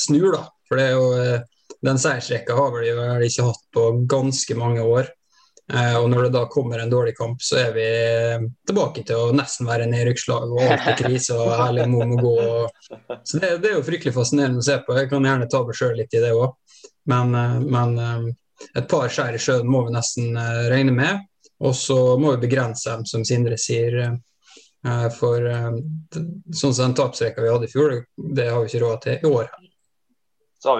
snur. 0.00 0.30
da. 0.36 0.46
For 0.68 0.80
det 0.80 0.88
er 0.90 0.96
jo, 0.96 1.42
Den 1.84 1.98
seiersrekka 2.00 2.54
har 2.56 2.70
vi 2.72 2.92
vel 2.96 3.26
ikke 3.26 3.44
hatt 3.50 3.64
på 3.76 3.82
ganske 4.08 4.56
mange 4.56 4.84
år. 4.84 5.10
Eh, 5.72 5.96
og 5.96 6.10
når 6.12 6.26
det 6.26 6.32
da 6.34 6.44
kommer 6.52 6.78
en 6.78 6.90
dårlig 6.92 7.14
kamp, 7.16 7.42
så 7.42 7.56
er 7.62 7.70
vi 7.72 7.86
tilbake 8.68 9.04
til 9.08 9.16
å 9.16 9.36
nesten 9.36 9.68
være 9.68 9.88
nedrykkslag 9.88 10.52
og 10.52 10.60
alt 10.60 10.88
er 10.92 10.98
krise 10.98 11.38
og 11.40 11.52
Erling 11.56 11.94
må 11.94 12.18
gå. 12.20 12.34
Så 13.24 13.40
det, 13.40 13.56
det, 13.62 13.70
er 13.70 13.78
jo 13.78 13.86
fryktelig 13.86 14.12
fascinerende 14.16 14.60
å 14.60 14.66
se 14.66 14.76
på. 14.84 14.96
Jeg 14.98 15.08
kan 15.12 15.24
gjerne 15.24 15.48
ta 15.48 15.62
meg 15.64 15.78
sjøl 15.78 15.96
litt 15.96 16.16
i 16.16 16.22
det 16.24 16.34
òg. 16.36 16.52
Men, 17.08 17.32
eh, 17.40 17.56
men, 17.64 17.96
eh, 17.98 18.68
et 18.76 18.90
par 18.90 19.08
skjær 19.12 19.36
i 19.36 19.40
sjøen 19.40 19.68
må 19.68 19.86
vi 19.88 19.96
nesten 19.96 20.36
regne 20.72 20.92
med. 20.94 21.24
Og 21.64 21.74
så 21.76 21.98
må 22.20 22.34
vi 22.34 22.44
begrense 22.46 22.90
dem, 22.90 23.08
som 23.08 23.24
Sindre 23.26 23.58
sier. 23.60 24.16
For 25.16 25.40
sånn 25.40 26.74
som 26.74 26.74
den 26.76 26.96
tapsrekka 26.98 27.40
vi 27.40 27.48
hadde 27.48 27.68
i 27.70 27.72
fjor, 27.72 27.94
det 28.36 28.50
har 28.50 28.60
vi 28.60 28.68
ikke 28.68 28.82
råd 28.82 28.98
til 29.00 29.14
i 29.16 29.30
år. 29.30 29.46
Så 29.48 29.63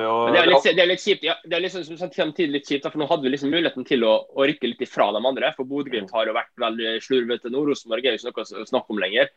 jo, 0.00 0.12
det, 0.32 0.40
er 0.40 0.48
litt, 0.48 0.66
det 0.66 0.82
er 0.82 0.88
litt 0.88 1.02
kjipt, 1.02 1.24
ja, 1.26 1.34
det 1.44 1.56
er 1.56 1.64
liksom, 1.64 1.98
samtidig 2.00 2.52
litt 2.54 2.68
kjipt, 2.70 2.86
for 2.88 3.00
nå 3.00 3.08
hadde 3.10 3.26
vi 3.26 3.32
liksom 3.34 3.50
muligheten 3.52 3.84
til 3.88 4.06
å, 4.08 4.14
å 4.32 4.46
rykke 4.48 4.70
litt 4.70 4.84
ifra 4.86 5.10
de 5.12 5.20
andre. 5.20 5.50
For 5.56 5.68
Bodø-Glimt 5.68 6.14
har 6.14 6.30
jo 6.30 6.36
vært 6.36 6.52
veldig 6.62 6.94
slurvete 7.04 7.52
nå. 7.52 7.64
Rosenborg 7.68 8.06
er 8.06 8.16
jo 8.16 8.22
ikke 8.22 8.30
noe 8.30 8.64
å 8.64 8.68
snakke 8.70 8.94
om 8.94 9.02
lenger. 9.02 9.28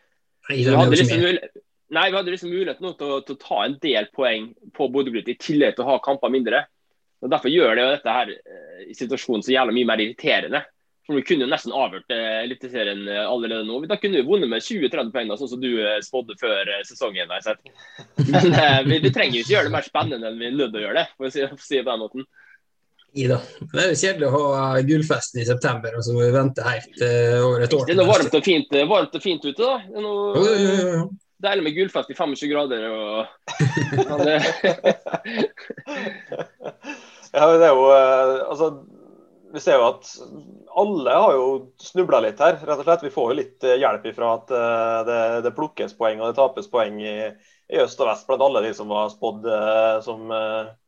vi 0.48 0.64
hadde 0.70 1.02
liksom, 1.02 1.26
nei, 1.98 2.06
vi 2.08 2.20
hadde 2.20 2.34
liksom 2.34 2.54
mulighet 2.54 2.84
nå 2.84 2.94
til 3.00 3.12
å, 3.12 3.20
til 3.28 3.36
å, 3.36 3.42
ta 3.44 3.60
en 3.66 3.78
del 3.84 4.10
poeng 4.16 4.50
på 4.78 4.90
Bodø-Glimt, 4.94 5.34
i 5.34 5.40
tillegg 5.42 5.76
til 5.76 5.88
å 5.88 5.92
ha 5.92 6.00
kamper 6.06 6.32
mindre. 6.34 6.64
Og 7.26 7.34
Derfor 7.34 7.52
gjør 7.52 7.74
det 7.74 7.84
jo 7.84 7.94
dette 7.96 8.18
her 8.20 8.34
eh, 8.38 8.82
i 8.94 8.98
situasjonen 8.98 9.44
så 9.44 9.56
jævla 9.56 9.76
mye 9.76 9.90
mer 9.90 10.04
irriterende. 10.04 10.64
For 11.08 11.16
Vi 11.16 11.24
kunne 11.24 11.46
jo 11.46 11.52
nesten 11.52 11.72
avhørt 11.72 12.12
eh, 12.12 12.44
Eliteserien 12.44 13.08
eh, 13.08 13.24
allerede 13.24 13.64
nå. 13.64 13.80
Da 13.88 13.96
kunne 14.00 14.20
vi 14.20 14.28
vunnet 14.28 14.50
med 14.52 14.64
20-30 14.64 15.12
poeng, 15.14 15.30
sånn 15.40 15.52
som 15.54 15.62
du 15.62 15.80
eh, 15.80 16.04
spådde 16.04 16.36
før 16.42 16.68
sesongen. 16.88 17.32
jeg 17.32 17.44
sett. 17.46 17.62
Men 18.34 18.44
vi, 18.90 18.96
vi, 19.06 19.12
trenger 19.16 19.36
jo 19.40 19.44
ikke 19.46 19.54
gjøre 19.54 19.68
det 19.70 19.76
mer 19.78 19.88
spennende 19.88 20.28
enn 20.28 20.40
vi 20.42 20.48
er 20.50 20.58
nødt 20.58 20.72
til 20.76 20.82
å 20.82 20.84
gjøre 20.84 21.00
det, 21.00 21.08
for 21.16 21.24
å 21.30 21.32
si, 21.32 21.40
for 21.46 21.56
å 21.56 21.64
si 21.64 21.78
det 21.80 21.86
på 21.86 21.92
den 21.94 22.04
måten. 22.04 22.22
Ida. 23.18 23.38
Det 23.72 23.80
er 23.80 23.88
jo 23.94 24.02
kjedelig 24.02 24.28
å 24.28 24.32
ha 24.52 24.66
gullfesten 24.90 25.42
i 25.42 25.48
september, 25.48 25.92
og 25.96 26.02
så 26.04 26.12
må 26.14 26.20
vi 26.26 26.36
vente 26.36 26.62
helt 26.68 26.98
uh, 27.00 27.46
over 27.46 27.60
et 27.64 27.74
år. 27.78 27.86
Det 27.88 27.94
er 27.96 28.02
noe 28.02 28.12
varmt 28.12 28.36
og 28.36 28.44
fint, 28.46 28.70
varmt 28.92 29.16
og 29.16 29.22
fint 29.24 29.44
ute, 29.48 29.64
da. 29.64 29.80
Det 29.88 29.96
er 29.96 30.04
noe 30.04 30.36
oh, 30.36 30.44
ja, 30.44 30.52
ja, 30.60 30.92
ja. 30.92 31.08
deilig 31.48 31.64
med 31.70 31.76
gullfest 31.80 32.12
i 32.12 32.20
25 32.20 32.52
grader. 32.52 32.84
Og... 32.92 33.24
ja, 37.32 37.48
det 37.56 37.64
er 37.64 37.72
jo 37.72 37.88
Altså, 37.96 38.76
vi 39.54 39.62
ser 39.64 39.78
jo 39.80 39.88
at 39.88 40.10
alle 40.78 41.14
har 41.16 41.36
jo 41.36 41.46
snubla 41.82 42.20
litt 42.26 42.42
her. 42.44 42.58
rett 42.62 42.82
og 42.82 42.88
slett. 42.88 43.06
Vi 43.06 43.14
får 43.14 43.32
jo 43.32 43.38
litt 43.40 43.68
hjelp 43.68 44.06
ifra 44.10 44.34
at 44.38 44.52
det, 45.08 45.22
det 45.46 45.54
plukkes 45.56 45.96
poeng 45.98 46.22
og 46.22 46.30
det 46.30 46.38
tapes 46.40 46.68
poeng 46.72 47.00
i, 47.02 47.16
i 47.72 47.80
øst 47.84 48.02
og 48.04 48.10
vest 48.12 48.28
blant 48.28 48.44
alle 48.44 48.66
de 48.66 48.74
som 48.76 48.92
var 48.92 49.10
spådd 49.14 49.48
som 50.06 50.28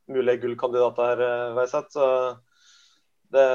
mulige 0.09 0.41
gullkandidater 0.43 1.23
uh. 1.23 1.65
Så 1.69 2.09
det, 3.31 3.45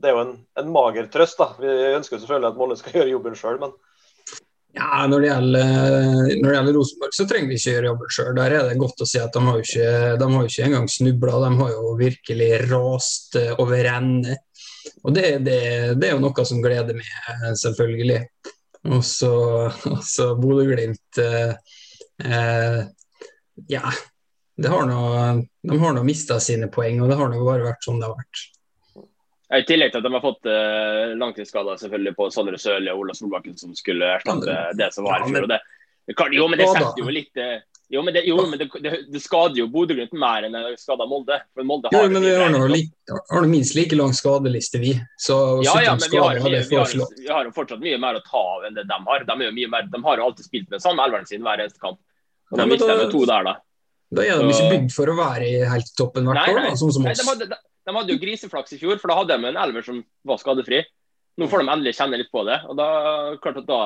det, 0.00 0.08
er 0.08 0.16
jo 0.16 0.24
en, 0.24 0.34
en, 0.58 0.72
mager 0.72 1.10
trøst. 1.12 1.38
da. 1.40 1.52
Vi 1.60 1.94
ønsker 1.98 2.18
selvfølgelig 2.20 2.52
at 2.52 2.60
Molde 2.60 2.78
skal 2.80 2.96
gjøre 3.00 3.14
jobben 3.14 3.38
sjøl, 3.38 3.60
men 3.62 3.74
ja, 4.76 5.06
Når 5.08 5.20
det 5.20 5.28
gjelder, 5.28 5.70
det 6.28 6.52
gjelder 6.54 6.76
Rosenborg, 6.76 7.14
så 7.16 7.24
trenger 7.28 7.48
vi 7.50 7.56
ikke 7.58 7.72
gjøre 7.72 7.88
jobben 7.88 8.12
sjøl. 8.14 8.34
Der 8.36 8.54
er 8.58 8.68
det 8.68 8.80
godt 8.80 9.00
å 9.02 9.08
si 9.08 9.20
at 9.22 9.32
de 9.34 9.42
har 9.46 9.56
jo 9.56 9.64
ikke, 9.64 9.88
de 10.20 10.28
har 10.28 10.44
jo 10.44 10.50
ikke 10.52 10.66
engang 10.68 10.90
snubla. 10.92 11.40
De 11.44 11.50
har 11.62 11.72
jo 11.72 11.94
virkelig 11.98 12.50
rast 12.68 13.38
over 13.56 13.88
ende. 13.94 14.36
Og 15.02 15.14
det, 15.16 15.24
det, 15.46 15.58
det, 15.98 16.10
er 16.10 16.14
jo 16.14 16.22
noe 16.22 16.44
som 16.46 16.60
gleder 16.62 16.96
meg, 16.98 17.08
selvfølgelig. 17.58 18.20
Og 18.88 19.02
så 19.04 20.28
Bodø-Glimt 20.38 21.20
eh, 21.22 21.74
eh, 22.24 22.78
Ja, 23.68 23.90
har 24.68 24.86
noe, 24.88 25.24
de 25.66 25.80
har 25.80 25.96
nå 25.96 26.04
mista 26.06 26.38
sine 26.42 26.70
poeng, 26.72 27.02
og 27.02 27.10
det 27.10 27.18
har 27.18 27.30
nå 27.30 27.42
bare 27.46 27.66
vært 27.66 27.84
sånn 27.84 27.98
det 28.00 28.08
har 28.08 28.16
vært. 28.18 28.44
I 29.48 29.64
tillegg 29.64 29.94
til 29.94 30.02
at 30.02 30.04
de 30.04 30.12
har 30.12 30.24
fått 30.24 30.48
uh, 30.50 31.14
langtidsskader 31.16 31.78
selvfølgelig 31.80 32.14
på 32.18 32.28
Sondre 32.34 32.58
Sørli 32.60 32.92
og 32.92 33.04
Ola 33.04 33.16
Solbakken, 33.16 33.56
som 33.56 33.72
skulle 33.76 34.10
erstatte 34.18 34.56
det 34.76 34.90
som 34.92 35.08
var 35.08 35.24
her. 35.24 35.46
Det, 35.48 35.60
jo, 36.36 36.48
men 36.48 36.60
det 36.60 36.68
setter 36.68 37.00
jo 37.00 37.12
litt 37.12 37.40
uh, 37.40 37.56
jo, 37.88 38.02
men, 38.02 38.14
det, 38.14 38.22
jo, 38.28 38.36
men 38.46 38.58
det, 38.58 38.68
det, 38.80 38.98
det 39.08 39.20
skader 39.24 39.62
jo 39.62 39.64
Bodø-Glimt 39.72 40.12
mer 40.12 40.44
enn 40.44 40.52
det 40.52 40.74
skader 40.76 41.08
Molde. 41.08 41.38
Molde 41.64 41.88
har 41.88 42.04
jo, 42.04 42.10
men 42.12 42.26
vi 42.26 42.34
har 42.36 42.50
noe 42.52 43.48
minst 43.48 43.72
like 43.78 43.96
lang 43.96 44.12
skadeliste, 44.12 44.80
vi. 44.82 44.92
Så 45.16 45.38
ja, 45.64 45.78
ja, 45.86 45.94
men 45.96 46.12
vi 46.12 46.20
har, 46.20 46.36
mye, 46.44 46.60
vi, 46.68 46.76
har, 46.76 46.92
vi 47.16 47.30
har, 47.32 47.48
fortsatt 47.56 47.80
mye 47.80 47.96
mer 48.02 48.18
å 48.18 48.20
ta 48.26 48.42
av 48.58 48.66
enn 48.68 48.76
det 48.76 48.84
de 48.90 48.98
har. 49.06 49.24
De, 49.24 49.38
er 49.46 49.72
mer, 49.72 49.88
de 49.88 50.02
har 50.04 50.20
jo 50.20 50.26
alltid 50.28 50.50
spilt 50.50 50.68
med 50.74 50.84
samme 50.84 51.06
elveren 51.08 51.24
sin 51.30 51.40
hver 51.46 51.64
eneste 51.64 51.80
kamp. 51.80 51.96
De 52.52 52.60
ja, 52.60 52.68
mister 52.68 53.08
to 53.08 53.24
der, 53.24 53.48
da. 53.48 53.56
Da 54.12 54.24
er 54.24 54.42
de 54.42 54.52
ikke 54.52 54.68
bygd 54.74 54.92
for 54.92 55.08
å 55.08 55.16
være 55.16 55.48
i 55.48 55.56
helt 55.72 55.88
toppen 55.96 56.28
hvert 56.28 56.44
år, 56.52 56.68
sånn 56.80 56.92
som 56.92 57.08
oss. 57.08 57.08
Nei, 57.08 57.16
de, 57.16 57.28
hadde, 57.30 57.60
de, 57.88 57.94
de, 57.94 57.96
hadde, 57.96 58.12
jo 58.12 58.20
griseflaks 58.20 58.74
i 58.76 58.78
fjor, 58.78 58.98
for 59.00 59.08
da 59.08 59.16
hadde 59.22 59.38
de 59.38 59.48
en 59.48 59.60
elver 59.64 59.86
som 59.86 60.02
var 60.28 60.40
skadefri. 60.42 60.82
Nå 61.38 61.48
får 61.48 61.62
de 61.62 61.72
endelig 61.72 61.94
kjenne 61.96 62.20
litt 62.20 62.30
på 62.34 62.44
det. 62.44 62.60
og 62.68 62.76
da, 62.76 62.88
klart 63.40 63.62
at 63.62 63.68
da... 63.68 63.80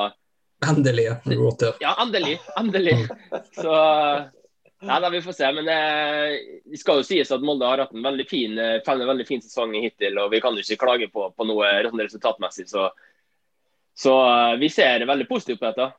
Endelig. 0.66 1.08
Ja. 1.08 1.72
ja, 1.82 1.92
endelig. 2.02 2.36
Endelig. 2.58 2.96
Så 3.58 3.72
Nei, 4.82 4.98
da, 4.98 5.10
Vi 5.10 5.22
får 5.22 5.32
se. 5.32 5.48
Men 5.54 5.68
eh, 5.70 6.36
det 6.70 6.80
skal 6.80 7.00
jo 7.00 7.06
sies 7.06 7.30
at 7.34 7.42
Molde 7.42 7.66
har 7.68 7.84
hatt 7.84 7.94
en 7.94 8.02
veldig 8.02 8.26
fin, 8.30 8.54
eh, 8.58 8.78
en 8.82 9.06
veldig 9.12 9.26
fin 9.28 9.42
sesong 9.42 9.74
hittil. 9.78 10.18
og 10.18 10.30
Vi 10.32 10.40
kan 10.42 10.56
jo 10.58 10.62
ikke 10.64 10.80
klage 10.82 11.10
på, 11.12 11.28
på 11.34 11.46
noe 11.46 11.70
resultatmessig. 11.86 12.66
Så, 12.70 12.88
så 13.94 14.16
eh, 14.26 14.56
vi 14.62 14.70
ser 14.72 15.06
veldig 15.06 15.28
positivt 15.30 15.62
på 15.62 15.70
dette. 15.70 15.90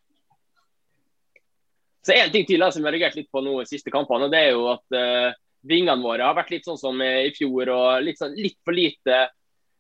Så 2.03 2.17
En 2.17 2.31
ting 2.31 2.47
til 2.47 2.59
som 2.67 2.83
jeg 2.83 2.89
har 2.89 2.97
reagert 2.97 3.15
litt 3.15 3.31
på 3.31 3.43
nå 3.43 3.61
de 3.61 3.69
siste 3.69 3.91
kampene, 3.91 4.27
det 4.31 4.41
er 4.43 4.49
jo 4.51 4.65
at 4.73 4.97
uh, 4.97 5.35
vingene 5.67 6.03
våre 6.03 6.27
har 6.27 6.37
vært 6.37 6.53
litt 6.53 6.67
sånn 6.67 6.79
som 6.79 7.01
i 7.01 7.31
fjor. 7.35 7.71
og 7.73 8.03
litt, 8.05 8.19
sånn, 8.19 8.35
litt 8.37 8.59
for 8.65 8.75
lite 8.75 9.27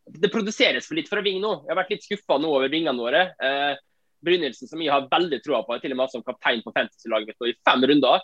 Det 0.03 0.31
produseres 0.31 0.87
for 0.87 0.99
litt 0.99 1.07
fra 1.07 1.21
ving 1.23 1.39
nå. 1.39 1.61
Jeg 1.63 1.71
har 1.71 1.79
vært 1.79 1.93
litt 1.95 2.05
skuffa 2.05 2.37
nå 2.41 2.49
over 2.51 2.71
vingene 2.71 2.99
våre. 2.99 3.21
Eh, 3.39 3.75
Brynildsen, 4.23 4.67
som 4.67 4.81
jeg 4.83 4.91
har 4.91 5.07
veldig 5.11 5.39
troa 5.43 5.61
på, 5.63 5.77
til 5.79 5.95
og 5.95 5.99
med 5.99 6.11
som 6.11 6.23
kaptein 6.23 6.63
på 6.63 6.73
fantasy-laget 6.75 7.31
mitt 7.31 7.53
i 7.53 7.55
fem 7.63 7.85
runder. 7.87 8.23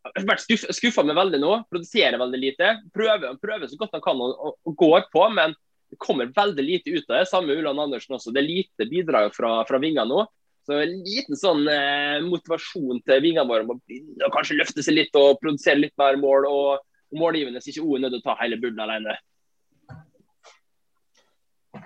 Jeg 0.00 0.22
har 0.22 0.28
vært 0.30 0.44
skuffa, 0.44 0.74
skuffa 0.74 1.04
meg 1.06 1.18
veldig 1.18 1.40
nå. 1.42 1.50
Produserer 1.70 2.22
veldig 2.22 2.40
lite. 2.40 2.70
Prøver, 2.94 3.34
prøver 3.42 3.70
så 3.70 3.78
godt 3.80 3.98
han 3.98 4.04
kan 4.04 4.22
og, 4.22 4.54
og 4.66 4.76
går 4.78 5.10
på, 5.12 5.26
men 5.34 5.54
det 5.90 5.98
kommer 5.98 6.30
veldig 6.34 6.64
lite 6.64 6.94
ut 6.94 7.10
av 7.10 7.16
det. 7.18 7.26
Samme 7.28 7.50
med 7.50 7.60
Ulland 7.60 7.82
Andersen 7.82 8.14
også. 8.16 8.30
Det 8.34 8.42
er 8.44 8.48
lite 8.48 8.86
bidrag 8.90 9.34
fra, 9.34 9.56
fra 9.66 9.82
vingene 9.82 10.06
nå. 10.06 10.22
Så 10.68 10.76
en 10.76 10.92
liten 11.06 11.38
sånn 11.38 11.64
eh, 11.72 12.20
motivasjon 12.26 13.00
til 13.06 13.24
vingene 13.24 13.48
våre 13.48 13.64
om 13.64 13.74
å 13.74 13.80
begynne 13.80 14.26
å 14.26 14.34
kanskje 14.34 14.58
løfte 14.58 14.84
seg 14.84 14.98
litt 14.98 15.16
og 15.18 15.40
produsere 15.40 15.80
litt 15.80 15.96
mer 16.00 16.18
mål. 16.20 16.46
Og 16.50 17.16
målgivende 17.16 17.62
så 17.62 17.72
ikke 17.72 17.86
O 17.86 17.96
er 17.96 18.04
nødt 18.04 18.18
til 18.18 18.22
å 18.22 18.28
ta 18.28 18.36
hele 18.42 18.60
bullen 18.60 18.82
alene. 18.84 19.16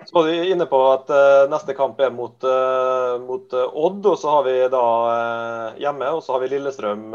Så 0.05 0.17
var 0.17 0.27
du 0.27 0.49
inne 0.51 0.65
på 0.69 0.79
at 0.89 1.09
uh, 1.13 1.45
neste 1.49 1.73
kamp 1.77 1.99
er 2.01 2.11
mot, 2.13 2.35
uh, 2.43 3.15
mot 3.21 3.53
uh, 3.53 3.77
Odd, 3.85 4.05
og 4.09 4.17
så 4.21 4.33
har 4.33 4.43
vi 4.47 4.55
da 4.73 4.85
hjemme. 5.81 6.09
Og 6.17 6.21
så 6.25 6.35
har 6.35 6.43
vi 6.43 6.51
Lillestrøm 6.51 7.07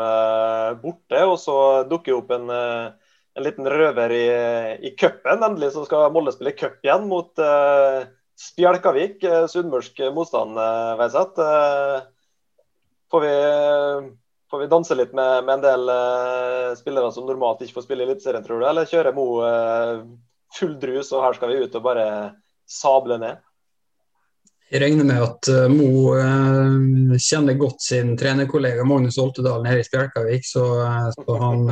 borte. 0.80 1.20
Og 1.26 1.36
så 1.42 1.56
dukker 1.90 2.16
opp 2.16 2.32
en, 2.34 2.48
en 2.50 3.44
liten 3.44 3.68
røver 3.68 4.16
i, 4.16 4.24
i 4.88 4.94
cupen. 4.96 5.44
Endelig 5.44 5.74
så 5.76 5.84
skal 5.86 6.10
Molde 6.14 6.34
spille 6.34 6.56
cup 6.56 6.80
igjen 6.86 7.06
mot 7.10 7.30
Spjelkavik, 8.40 9.20
eh, 9.24 9.44
sunnmørsk 9.52 9.98
motstand, 10.16 10.56
eh, 10.58 10.94
Veiseth. 10.96 11.40
Eh, 11.44 12.00
får 13.10 13.20
vi, 13.20 13.34
får 14.50 14.62
vi 14.62 14.70
danse 14.70 14.96
litt 14.96 15.12
med, 15.12 15.44
med 15.44 15.58
en 15.58 15.64
del 15.66 16.76
spillere 16.78 17.10
som 17.12 17.26
normalt 17.28 17.60
ikke 17.60 17.76
får 17.76 17.84
spille 17.84 18.06
i 18.06 18.08
Eliteserien, 18.08 18.44
tror 18.46 18.62
du? 18.62 18.66
Eller 18.70 18.88
kjører 18.88 19.16
Mo 19.16 19.26
full 20.56 20.76
drus, 20.82 21.10
og 21.12 21.24
her 21.24 21.36
skal 21.36 21.50
vi 21.50 21.60
ut 21.64 21.74
og 21.74 21.84
bare 21.84 22.06
sable 22.70 23.18
ned? 23.20 23.42
Jeg 24.70 24.84
regner 24.84 25.08
med 25.10 25.24
at 25.26 25.50
Mo 25.74 26.14
kjenner 27.18 27.58
godt 27.58 27.82
sin 27.82 28.14
trenerkollega 28.18 28.86
Magnus 28.86 29.18
Oltedal 29.18 29.66
nede 29.66 29.82
i 29.82 29.86
Spjelkavik, 29.86 30.46
så, 30.46 30.64
så 31.18 31.40
han 31.42 31.66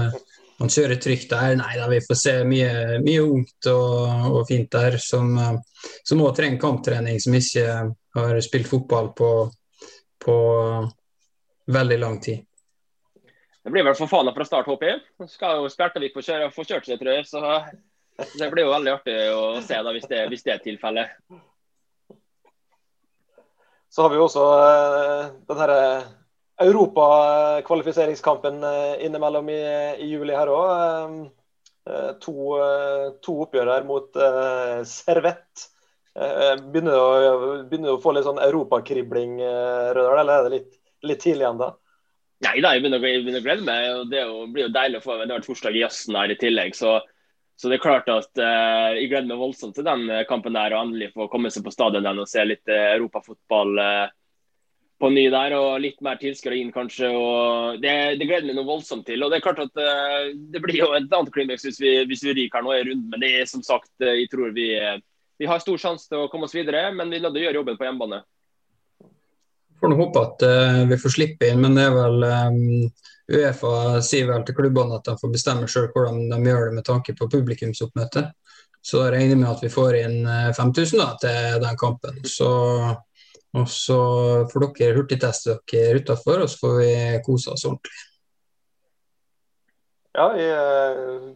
han 0.59 0.73
kjører 0.73 0.99
trygt 1.03 1.31
der. 1.31 1.55
Nei 1.61 1.77
da, 1.79 1.87
vi 1.91 2.01
får 2.03 2.19
se 2.19 2.35
mye, 2.49 2.99
mye 3.05 3.23
ungt 3.23 3.71
og, 3.71 4.27
og, 4.33 4.41
fint 4.49 4.71
der 4.75 4.99
som, 5.03 5.37
som 6.03 6.25
også 6.25 6.41
trenger 6.41 6.63
kamptrening, 6.63 7.21
som 7.23 7.37
ikke 7.39 7.67
har 8.19 8.41
spilt 8.45 8.71
fotball 8.71 9.13
på, 9.19 9.31
på 10.25 10.37
veldig 11.71 11.99
lang 12.03 12.19
tid. 12.25 12.45
Det 13.63 13.75
blir 13.75 13.85
vel 13.85 13.97
for 13.99 14.11
faen 14.11 14.33
fra 14.33 14.47
start, 14.49 14.67
håper 14.71 14.89
jeg. 14.89 15.01
Skal 15.29 15.61
jo 15.61 15.69
Spjertavik 15.71 16.15
få, 16.17 16.25
få 16.55 16.65
kjørt 16.65 16.89
seg, 16.89 16.99
tror 17.01 17.19
jeg. 17.19 17.27
Så 17.29 17.43
det 18.41 18.49
blir 18.51 18.65
jo 18.65 18.73
veldig 18.73 18.95
artig 18.97 19.17
å 19.35 19.43
se 19.63 19.77
da, 19.77 19.93
hvis 19.95 20.09
det, 20.11 20.23
hvis 20.33 20.47
det 20.47 20.55
er 20.55 20.63
tilfellet. 20.65 21.13
Så 23.93 24.05
har 24.05 24.13
vi 24.13 24.19
jo 24.19 24.25
også 24.27 24.45
uh, 24.45 25.29
den 25.49 25.61
herre 25.61 25.83
europakvalifiseringskampen 26.59 28.65
eh, 28.65 29.07
innimellom 29.07 29.49
i, 29.49 29.61
i 30.03 30.07
juli 30.11 30.35
her 30.37 30.49
òg. 30.53 30.71
Eh, 30.75 31.11
eh, 31.89 32.13
to, 32.23 32.35
to, 33.25 33.33
oppgjør 33.47 33.69
her 33.73 33.85
mot 33.89 34.09
Servett. 34.89 35.55
Begynner 36.19 36.97
å, 36.99 37.03
å 37.95 38.03
få 38.03 38.11
litt 38.15 38.27
sånn 38.27 38.43
europakribling, 38.43 39.33
Rødal, 39.95 40.19
eller 40.25 40.35
er 40.35 40.43
det 40.49 40.57
litt, 40.57 40.73
litt 41.07 41.23
tidlig 41.23 41.47
ennå? 41.47 41.69
Nei 42.43 42.59
da, 42.63 42.69
jeg 42.75 42.83
begynner, 42.83 43.07
jeg 43.07 43.23
begynner, 43.23 43.43
å 43.43 43.47
glede 43.47 43.67
meg. 43.67 43.81
Det 44.11 44.21
blir 44.51 44.65
jo 44.67 44.75
deilig 44.75 44.99
å 44.99 45.05
få 45.05 45.13
det 45.15 45.29
har 45.29 45.37
vært 45.37 45.47
torsdag 45.47 45.75
i 45.79 45.85
jazzen 45.85 46.19
her 46.19 46.29
i 46.35 46.41
tillegg. 46.41 46.73
så 46.79 46.91
så 47.59 47.67
det 47.67 47.81
er 47.81 47.83
klart 47.83 48.07
at 48.13 48.39
eh, 48.39 49.01
Jeg 49.01 49.09
gleder 49.11 49.27
meg 49.27 49.41
voldsomt 49.41 49.75
til 49.75 49.87
den 49.87 50.07
kampen 50.31 50.55
der 50.55 50.77
og 50.77 50.85
endelig 50.85 51.09
få 51.17 51.27
komme 51.31 51.51
seg 51.51 51.65
på 51.67 51.73
stadion 51.75 52.07
og 52.07 52.31
se 52.31 52.45
litt 52.47 52.71
eh, 52.71 52.95
europafotball. 52.95 53.73
Uh, 53.83 54.07
på 54.99 55.11
ny 55.15 55.29
der, 55.31 55.55
og 55.55 55.83
litt 55.83 56.01
mer 56.03 56.19
tilskuere 56.19 56.59
inn, 56.59 56.73
kanskje. 56.75 57.11
og 57.15 57.83
det, 57.83 57.93
det, 58.19 58.27
gleder 58.27 58.49
meg 58.49 58.57
noe 58.59 58.67
voldsomt 58.67 59.07
til. 59.07 59.23
og 59.23 59.31
Det 59.31 59.39
er 59.39 59.45
klart 59.45 59.61
at 59.63 59.79
uh, 59.79 60.33
det 60.35 60.63
blir 60.65 60.81
jo 60.81 60.89
et 60.97 61.15
antiklimaks 61.15 61.69
hvis 61.69 61.79
vi, 61.83 61.93
hvis 62.11 62.25
vi 62.27 62.35
ryker 62.41 62.65
nå 62.65 62.75
i 62.75 62.83
runden. 62.89 63.07
Men 63.13 63.23
det 63.23 63.31
er 63.39 63.47
som 63.51 63.63
sagt, 63.67 63.93
uh, 64.03 64.11
jeg 64.11 64.27
tror 64.33 64.51
vi, 64.57 64.73
vi 65.39 65.51
har 65.51 65.63
stor 65.63 65.79
sjanse 65.79 66.11
til 66.11 66.25
å 66.25 66.33
komme 66.33 66.51
oss 66.51 66.57
videre, 66.59 66.89
men 66.97 67.13
vi 67.13 67.21
er 67.21 67.27
nødt 67.27 67.37
til 67.37 67.45
å 67.45 67.47
gjøre 67.47 67.63
jobben 67.63 67.79
på 67.79 67.87
hjemmebane. 67.87 68.21
Får 69.79 69.93
nå 69.93 70.01
håpe 70.03 70.25
at 70.27 70.47
uh, 70.51 70.83
vi 70.91 70.99
får 70.99 71.15
slippe 71.15 71.53
inn, 71.53 71.63
men 71.63 71.79
det 71.79 71.87
er 71.87 71.95
vel 71.95 72.27
um, 72.27 72.61
Uefa 73.29 73.73
sier 74.03 74.27
vel 74.33 74.43
til 74.49 74.57
klubbene 74.59 74.99
at 74.99 75.07
de 75.07 75.19
får 75.21 75.31
bestemme 75.31 75.69
selv 75.71 75.93
hvordan 75.95 76.25
de 76.33 76.39
gjør 76.43 76.71
det 76.71 76.79
med 76.81 76.87
tanke 76.89 77.15
på 77.15 77.31
publikumsoppmøte. 77.31 78.31
Så 78.83 79.05
jeg 79.05 79.13
regner 79.15 79.39
med 79.39 79.51
at 79.53 79.63
vi 79.63 79.71
får 79.71 79.99
inn 79.99 80.23
5000 80.57 81.03
da, 81.03 81.09
til 81.21 81.59
den 81.61 81.77
kampen. 81.79 82.23
Så 82.25 82.49
og 83.57 83.69
så 83.73 83.99
får 84.51 84.67
dere 84.77 84.97
hurtigteste 84.99 85.59
dere 85.73 86.03
utafor, 86.03 86.45
og 86.45 86.51
så 86.53 86.61
får 86.61 86.79
vi 86.83 86.95
kose 87.25 87.55
oss 87.55 87.65
ordentlig. 87.69 88.05
Ja, 90.19 90.27
jeg 90.37 90.51
eh, 90.53 91.29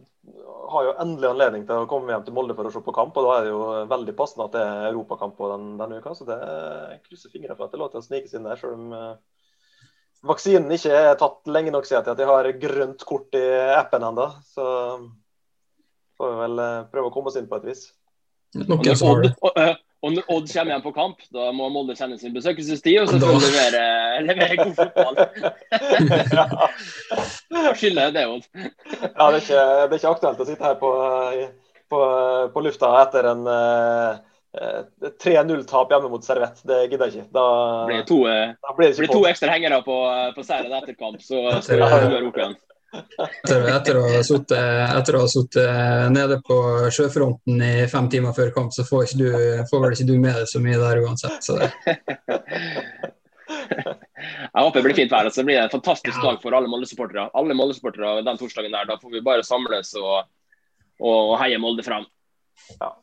har 0.73 0.87
jo 0.87 0.95
endelig 1.01 1.29
anledning 1.29 1.65
til 1.67 1.83
å 1.83 1.89
komme 1.89 2.13
hjem 2.13 2.25
til 2.27 2.35
Molde 2.35 2.55
for 2.57 2.67
å 2.67 2.73
se 2.73 2.81
på 2.83 2.95
kamp. 2.95 3.17
og 3.17 3.27
Da 3.27 3.35
er 3.37 3.45
det 3.45 3.53
jo 3.53 3.63
veldig 3.91 4.15
passende 4.17 4.47
at 4.49 4.55
det 4.55 4.63
er 4.63 4.89
europakamp 4.91 5.37
på 5.39 5.49
den, 5.53 5.69
denne 5.79 6.01
uka. 6.01 6.15
Så 6.17 6.27
det 6.27 6.39
krysser 7.07 7.33
fingrene 7.33 7.55
for 7.57 7.67
at 7.67 7.73
det 7.73 7.81
lov 7.81 7.93
til 7.93 8.01
å 8.01 8.05
snike 8.05 8.29
seg 8.29 8.41
inn 8.41 8.49
der, 8.49 8.59
selv 8.59 8.77
om 8.77 8.93
uh, 8.97 9.15
vaksinen 10.27 10.75
ikke 10.75 10.93
er 10.99 11.17
tatt 11.19 11.51
lenge 11.51 11.73
nok 11.75 11.87
siden 11.87 12.05
til 12.05 12.15
at 12.15 12.23
jeg 12.23 12.31
har 12.31 12.51
grønt 12.65 13.05
kort 13.07 13.39
i 13.39 13.43
appen 13.77 14.07
ennå. 14.11 14.29
Så 14.53 14.69
Får 16.13 16.29
vi 16.29 16.41
vel 16.43 16.59
prøve 16.91 17.09
å 17.09 17.11
komme 17.13 17.31
oss 17.31 17.37
inn 17.39 17.47
på 17.49 17.57
et 17.57 17.71
vis. 17.71 17.87
Noen 18.53 18.85
som 18.95 19.09
har 19.09 19.23
det. 19.23 19.31
Og 19.41 19.55
når 20.11 20.25
Odd 20.27 20.49
kommer 20.51 20.71
igjen 20.73 20.83
på 20.83 20.91
kamp, 20.95 21.21
da 21.31 21.51
må 21.55 21.69
Molde 21.71 21.95
sende 21.95 22.17
sin 22.19 22.33
besøkelsestid 22.35 22.97
og 22.99 23.07
så 23.07 23.19
skal 23.21 23.37
de 23.39 23.51
levere, 23.53 23.83
levere 24.27 24.57
god 24.59 24.73
fotball. 24.81 25.15
Skylder 27.79 28.11
det, 28.11 28.25
Odd. 28.27 28.43
ja, 28.59 28.67
det 29.07 29.37
er, 29.37 29.39
ikke, 29.39 29.63
det 29.63 29.87
er, 29.87 29.95
ikke, 30.01 30.11
aktuelt 30.11 30.43
å 30.43 30.49
sitte 30.49 30.67
her 30.67 30.75
på, 30.81 30.91
på, 31.93 32.03
på 32.51 32.65
lufta 32.65 32.91
etter 33.05 33.29
en 33.31 33.47
uh, 33.47 34.19
3-0-tap 35.23 35.95
hjemme 35.95 36.11
mot 36.11 36.27
Servett. 36.27 36.59
Det 36.67 36.83
gidder 36.89 37.07
jeg 37.07 37.23
ikke. 37.23 37.31
Da 37.39 37.47
blir 37.87 38.03
det 38.03 38.07
to, 38.11 38.19
da 38.27 38.75
blir 38.75 38.89
det 38.89 38.93
ikke 38.97 39.05
blir 39.05 39.15
to 39.15 39.23
ekstra 39.31 39.55
hengere 39.55 39.79
på, 39.87 39.97
på 40.35 40.45
seieren 40.45 40.75
etter 40.81 40.99
kamp, 40.99 41.23
så 41.23 41.61
skal 41.63 41.79
vi 41.79 42.17
gjøre 42.17 42.29
opp 42.33 42.59
Etter, 42.93 43.63
etter, 43.73 43.97
å 43.97 45.23
ha 45.23 45.29
sittet 45.29 46.11
nede 46.13 46.37
på 46.45 46.57
sjøfronten 46.93 47.63
i 47.65 47.87
fem 47.89 48.09
timer 48.11 48.35
før 48.37 48.51
kamp, 48.53 48.73
så 48.75 48.85
får, 48.85 49.15
du, 49.17 49.27
får 49.69 49.83
vel 49.83 49.95
ikke 49.95 50.09
du 50.11 50.15
med 50.21 50.37
deg 50.37 50.49
så 50.49 50.61
mye 50.61 50.81
der 50.81 51.01
uansett. 51.01 51.49
Jeg 54.53 54.61
håper 54.61 54.77
det 54.77 54.85
blir 54.85 54.97
fint 54.97 55.13
vær. 55.13 55.29
Så 55.29 55.41
det 55.41 55.49
blir 55.49 55.61
en 55.61 55.73
fantastisk 55.73 56.21
dag 56.23 56.39
for 56.43 56.55
alle 56.55 56.69
Molde-supportere. 56.71 57.29
Alle 57.37 57.57
Molde-supportere 57.57 58.21
den 58.25 58.39
torsdagen 58.39 58.75
der. 58.75 58.87
Da 58.89 58.99
får 59.01 59.15
vi 59.15 59.23
bare 59.25 59.45
samles 59.47 59.93
og, 59.99 60.29
og 61.03 61.33
heie 61.41 61.59
Molde 61.61 61.85
fram. 61.85 62.05
Ja. 62.77 62.93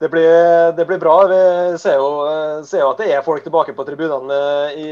Det 0.00 0.08
blir, 0.08 0.72
det 0.72 0.84
blir, 0.86 0.98
bra. 0.98 1.26
Vi 1.26 1.78
ser 1.78 1.96
jo, 1.98 2.10
ser 2.62 2.84
jo, 2.84 2.90
at 2.92 3.00
det 3.02 3.08
er 3.10 3.24
folk 3.26 3.42
tilbake 3.42 3.72
på 3.74 3.82
tribunene 3.82 4.36
i 4.78 4.86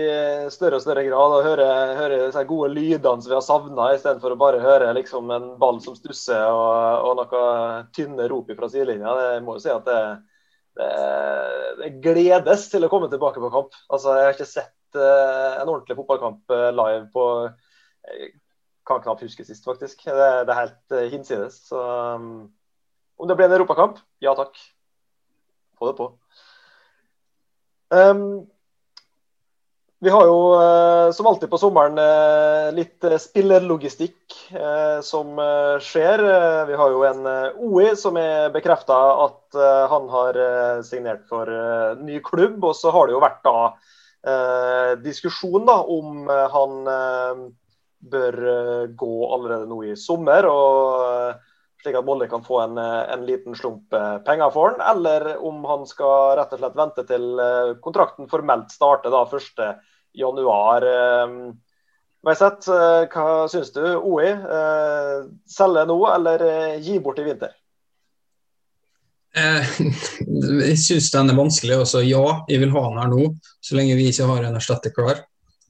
større 0.50 0.80
og 0.80 0.82
større 0.82 1.04
grad. 1.06 1.34
og 1.36 1.46
Hører, 1.46 1.92
hører 1.94 2.24
de 2.34 2.42
gode 2.48 2.72
lydene 2.74 3.22
som 3.22 3.30
vi 3.30 3.36
har 3.36 3.44
savna, 3.46 3.92
istedenfor 3.94 4.34
å 4.34 4.40
bare 4.40 4.64
høre 4.64 4.90
liksom, 4.98 5.30
en 5.30 5.46
ball 5.62 5.78
som 5.84 5.94
stusser 5.94 6.42
og, 6.50 7.06
og 7.06 7.22
noe 7.22 7.44
tynne 7.94 8.26
rop 8.34 8.50
fra 8.58 8.72
sidelinja. 8.72 9.14
Det 9.20 9.30
må 9.46 9.54
jo 9.60 9.64
si 9.68 9.70
at 9.76 9.86
det, 9.86 10.02
det, 10.82 10.92
det, 11.84 11.94
gledes 12.02 12.66
til 12.74 12.82
å 12.82 12.90
komme 12.90 13.12
tilbake 13.14 13.46
på 13.46 13.54
kamp. 13.54 13.78
Altså, 13.86 14.18
Jeg 14.18 14.26
har 14.26 14.34
ikke 14.40 14.50
sett 14.56 14.98
uh, 14.98 15.62
en 15.62 15.68
ordentlig 15.70 16.00
fotballkamp 16.02 16.50
uh, 16.50 16.72
live 16.82 17.04
på 17.14 17.28
Jeg 18.10 18.32
kan 18.90 19.06
knapt 19.06 19.22
huske 19.22 19.46
sist, 19.46 19.62
faktisk. 19.70 20.02
Det, 20.02 20.32
det 20.50 20.50
er 20.50 20.64
helt 20.64 21.02
hinsides. 21.14 21.62
Så 21.70 21.78
um, 22.18 22.48
om 23.22 23.30
det 23.30 23.38
blir 23.38 23.46
en 23.46 23.62
europakamp, 23.62 24.02
ja 24.18 24.34
takk 24.34 24.58
det 25.88 25.96
på. 25.98 26.10
Um, 27.94 28.46
vi 29.98 30.10
har 30.10 30.26
jo 30.28 30.40
uh, 30.54 31.10
som 31.12 31.26
alltid 31.26 31.48
på 31.50 31.58
sommeren 31.58 31.96
uh, 31.98 32.68
litt 32.76 33.04
uh, 33.04 33.16
spillerlogistikk 33.20 34.34
som 35.02 35.40
skjer. 35.82 36.20
vi 36.68 36.74
har 36.78 36.90
jo 36.92 37.00
en 37.08 37.24
OI 37.66 37.88
som 37.98 38.14
er 38.20 38.52
bekrefta 38.54 38.94
at 39.24 39.56
han 39.90 40.04
har 40.12 40.36
signert 40.86 41.24
for 41.26 41.50
ny 41.98 42.20
klubb. 42.22 42.62
Og 42.62 42.76
så 42.78 42.92
har 42.94 43.08
det 43.08 43.16
jo 43.16 43.22
vært 43.24 43.40
da 43.42 44.94
diskusjon 45.02 45.66
da, 45.66 45.80
om 45.82 46.30
han 46.30 46.76
bør 48.14 48.38
gå 48.94 49.12
allerede 49.34 49.66
nå 49.72 49.80
i 49.88 49.96
sommer. 49.98 50.46
og 50.46 51.34
slik 51.82 51.98
at 51.98 52.06
Molde 52.06 52.28
kan 52.28 52.44
få 52.44 52.60
en, 52.60 52.78
eh, 52.78 53.12
en, 53.12 53.26
liten 53.26 53.56
slump 53.56 53.92
eh, 53.92 54.18
penger 54.18 54.50
for 54.50 54.70
han, 54.70 54.96
eller 54.96 55.44
om 55.44 55.64
han 55.64 55.86
skal 55.86 56.36
rett 56.38 56.54
og 56.54 56.62
slett 56.62 56.78
vente 56.78 57.04
til 57.08 57.42
eh, 57.42 57.74
kontrakten 57.82 58.30
formelt 58.30 58.72
starter 58.74 59.12
da 59.12 59.24
1.1. 59.26 61.54
Veiseth, 62.26 62.72
hva 63.12 63.46
syns 63.46 63.68
du? 63.70 63.84
OI, 64.02 64.32
selge 65.46 65.84
nå 65.86 65.98
eller 66.10 66.42
gi 66.82 66.96
bort 66.98 67.20
i 67.22 67.26
vinter? 67.28 67.52
Jeg 69.36 70.78
syns 70.80 71.12
den 71.12 71.30
er 71.30 71.38
vanskelig. 71.38 71.76
Også 71.84 72.02
ja, 72.02 72.24
jeg 72.48 72.64
vil 72.64 72.74
ha 72.74 72.82
den 72.88 72.98
her 72.98 73.12
nå, 73.12 73.28
så 73.62 73.78
lenge 73.78 73.94
vi 74.00 74.08
ikke 74.10 74.26
har 74.32 74.48
en 74.48 74.58
erstatter 74.58 74.94
klar. 74.96 75.22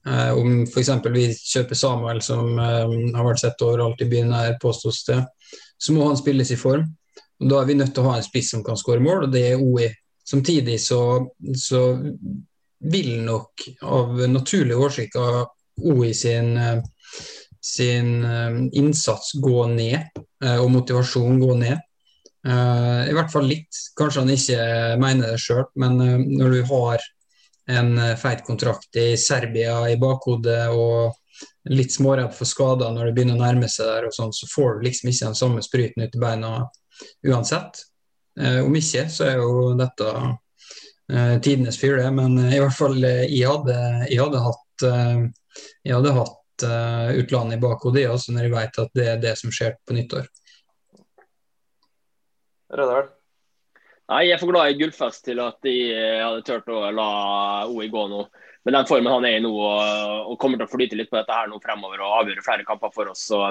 Om 0.07 0.63
f.eks. 0.71 0.91
vi 1.13 1.27
kjøper 1.35 1.77
Samuel, 1.77 2.23
som 2.25 2.57
har 2.57 3.27
vært 3.27 3.43
sett 3.43 3.67
overalt 3.67 4.01
i 4.07 4.09
byen 4.09 4.33
her, 4.33 4.57
påstås 4.63 5.03
det 5.11 5.21
så 5.79 5.93
må 5.93 6.07
han 6.09 6.19
spilles 6.19 6.51
i 6.53 6.59
form. 6.61 6.87
Og 7.41 7.51
Da 7.51 7.61
er 7.61 7.69
vi 7.69 7.77
nødt 7.77 7.93
til 7.95 8.05
å 8.05 8.11
ha 8.11 8.19
en 8.19 8.27
spiss 8.27 8.51
som 8.55 8.65
kan 8.65 8.79
skåre 8.81 9.03
mål, 9.05 9.27
og 9.27 9.33
det 9.33 9.45
er 9.51 9.63
OI. 9.63 9.91
Samtidig 10.27 10.79
så, 10.83 11.01
så 11.55 11.83
vil 12.91 13.13
nok 13.25 13.67
av 13.87 14.23
naturlige 14.31 14.79
årsaker 14.83 15.45
OI 15.87 16.13
sin, 16.17 16.57
sin 17.63 18.25
eh, 18.25 18.57
innsats 18.81 19.35
gå 19.43 19.67
ned, 19.73 20.17
eh, 20.45 20.57
og 20.57 20.73
motivasjon 20.73 21.41
gå 21.41 21.59
ned. 21.61 21.85
Eh, 22.47 23.03
I 23.11 23.15
hvert 23.17 23.33
fall 23.33 23.49
litt. 23.51 23.83
Kanskje 23.99 24.25
han 24.25 24.33
ikke 24.35 24.65
mener 25.03 25.35
det 25.35 25.43
sjøl, 25.43 25.67
men 25.83 26.01
når 26.39 26.57
du 26.57 26.61
har 26.73 27.07
en 27.77 27.97
feit 28.15 28.45
kontrakt 28.47 28.95
i 29.03 29.17
Serbia 29.19 29.81
i 29.91 29.97
bakhodet 29.99 30.69
og 30.71 31.17
litt 31.73 31.93
småredd 31.93 32.35
for 32.37 32.49
skader 32.49 32.93
når 32.95 33.09
det 33.09 33.17
begynner 33.17 33.39
å 33.39 33.43
nærme 33.43 33.69
seg 33.71 33.89
der, 33.91 34.07
og 34.09 34.15
sånn, 34.15 34.33
så 34.35 34.49
får 34.51 34.79
du 34.79 34.87
liksom 34.87 35.11
ikke 35.11 35.29
den 35.31 35.39
samme 35.39 35.65
spryten 35.65 36.05
ut 36.05 36.17
i 36.17 36.23
beina 36.23 36.53
uansett. 37.27 37.83
Eh, 38.41 38.61
om 38.65 38.77
ikke, 38.77 39.07
så 39.13 39.27
er 39.31 39.41
jo 39.41 39.75
dette 39.79 40.13
eh, 40.13 41.37
tidenes 41.43 41.81
fyr, 41.81 41.99
det. 42.01 42.11
Men 42.15 42.39
eh, 42.45 42.57
i 42.57 42.63
hvert 42.63 42.77
fall 42.77 42.97
eh, 43.03 43.25
jeg 43.33 43.51
hadde, 43.51 43.77
jeg 44.11 44.23
hadde 44.23 44.45
hatt, 44.47 44.87
eh, 44.91 45.61
jeg 45.89 45.99
hadde 45.99 46.17
hatt 46.21 46.67
eh, 46.71 47.13
utlandet 47.23 47.59
i 47.59 47.65
bakhodet 47.67 48.09
også 48.13 48.37
når 48.37 48.49
jeg 48.49 48.57
vet 48.57 48.81
at 48.85 48.97
det 48.99 49.11
er 49.13 49.23
det 49.23 49.37
som 49.41 49.55
skjer 49.55 49.77
på 49.87 49.97
nyttår. 49.97 50.31
Rødal? 52.77 53.13
Nei, 54.07 54.27
Jeg 54.29 54.37
er 54.37 54.43
for 54.43 54.53
glad 54.53 54.71
i 54.71 54.79
Gullfest 54.79 55.25
til 55.27 55.41
at 55.43 55.57
de 55.67 55.77
hadde 56.23 56.45
turt 56.47 56.69
å 56.71 56.85
la 56.95 57.11
OI 57.67 57.89
gå 57.91 58.05
nå 58.11 58.27
med 58.67 58.75
den 58.75 58.89
formen 58.89 59.13
han 59.13 59.25
er 59.29 59.39
i 59.39 59.43
nå 59.45 59.53
og, 59.55 60.35
kommer 60.43 60.59
til 60.59 60.67
å 60.67 60.73
flyte 60.73 60.99
litt 60.99 61.11
på 61.13 61.21
dette 61.21 61.35
her 61.35 61.47
nå 61.47 61.61
fremover 61.63 62.03
og 62.03 62.19
avgjøre 62.21 62.43
flere 62.43 62.67
kamper 62.67 62.91
for 62.95 63.13
oss. 63.13 63.23
Så 63.31 63.45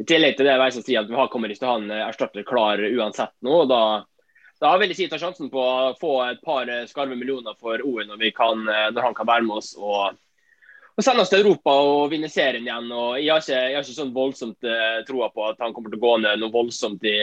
I 0.00 0.06
tillegg 0.08 0.38
til 0.38 0.48
det 0.48 0.56
jeg 0.56 0.80
si 0.80 0.96
at 0.96 1.10
vi 1.10 1.18
har, 1.18 1.28
kommer 1.32 1.52
ikke 1.52 1.66
til 1.66 1.68
å 1.68 1.74
ha 1.74 1.82
en 1.82 2.08
erstatter 2.08 2.46
klar 2.48 2.80
uansett 2.80 3.34
nå. 3.44 3.58
og 3.60 3.68
da, 3.68 3.82
da 4.64 4.72
vil 4.80 4.94
jeg 4.94 5.02
si 5.02 5.08
ta 5.12 5.20
sjansen 5.20 5.52
på 5.52 5.60
å 5.60 5.92
få 6.00 6.14
et 6.30 6.40
par 6.46 6.72
skarve 6.88 7.18
millioner 7.20 7.58
for 7.60 7.84
OE 7.84 8.08
når, 8.08 8.24
kan, 8.36 8.64
når 8.64 9.10
han 9.10 9.18
kan 9.20 9.28
være 9.28 9.44
med 9.44 9.60
oss 9.60 9.74
og, 9.76 10.16
og 10.96 11.04
sende 11.04 11.26
oss 11.26 11.34
til 11.34 11.44
Europa 11.44 11.76
og 11.84 12.08
vinne 12.14 12.32
serien 12.32 12.64
igjen. 12.64 12.88
og 12.88 13.20
Jeg 13.20 13.34
har 13.34 13.44
ikke, 13.44 13.60
jeg 13.68 13.76
har 13.76 13.84
ikke 13.84 14.00
sånn 14.00 14.16
voldsomt 14.16 14.68
uh, 14.72 15.00
troa 15.04 15.28
på 15.34 15.44
at 15.50 15.60
han 15.60 15.76
kommer 15.76 15.92
til 15.92 16.00
å 16.00 16.06
gå 16.08 16.16
ned 16.22 16.40
noe 16.40 16.54
voldsomt 16.54 17.04
i 17.04 17.16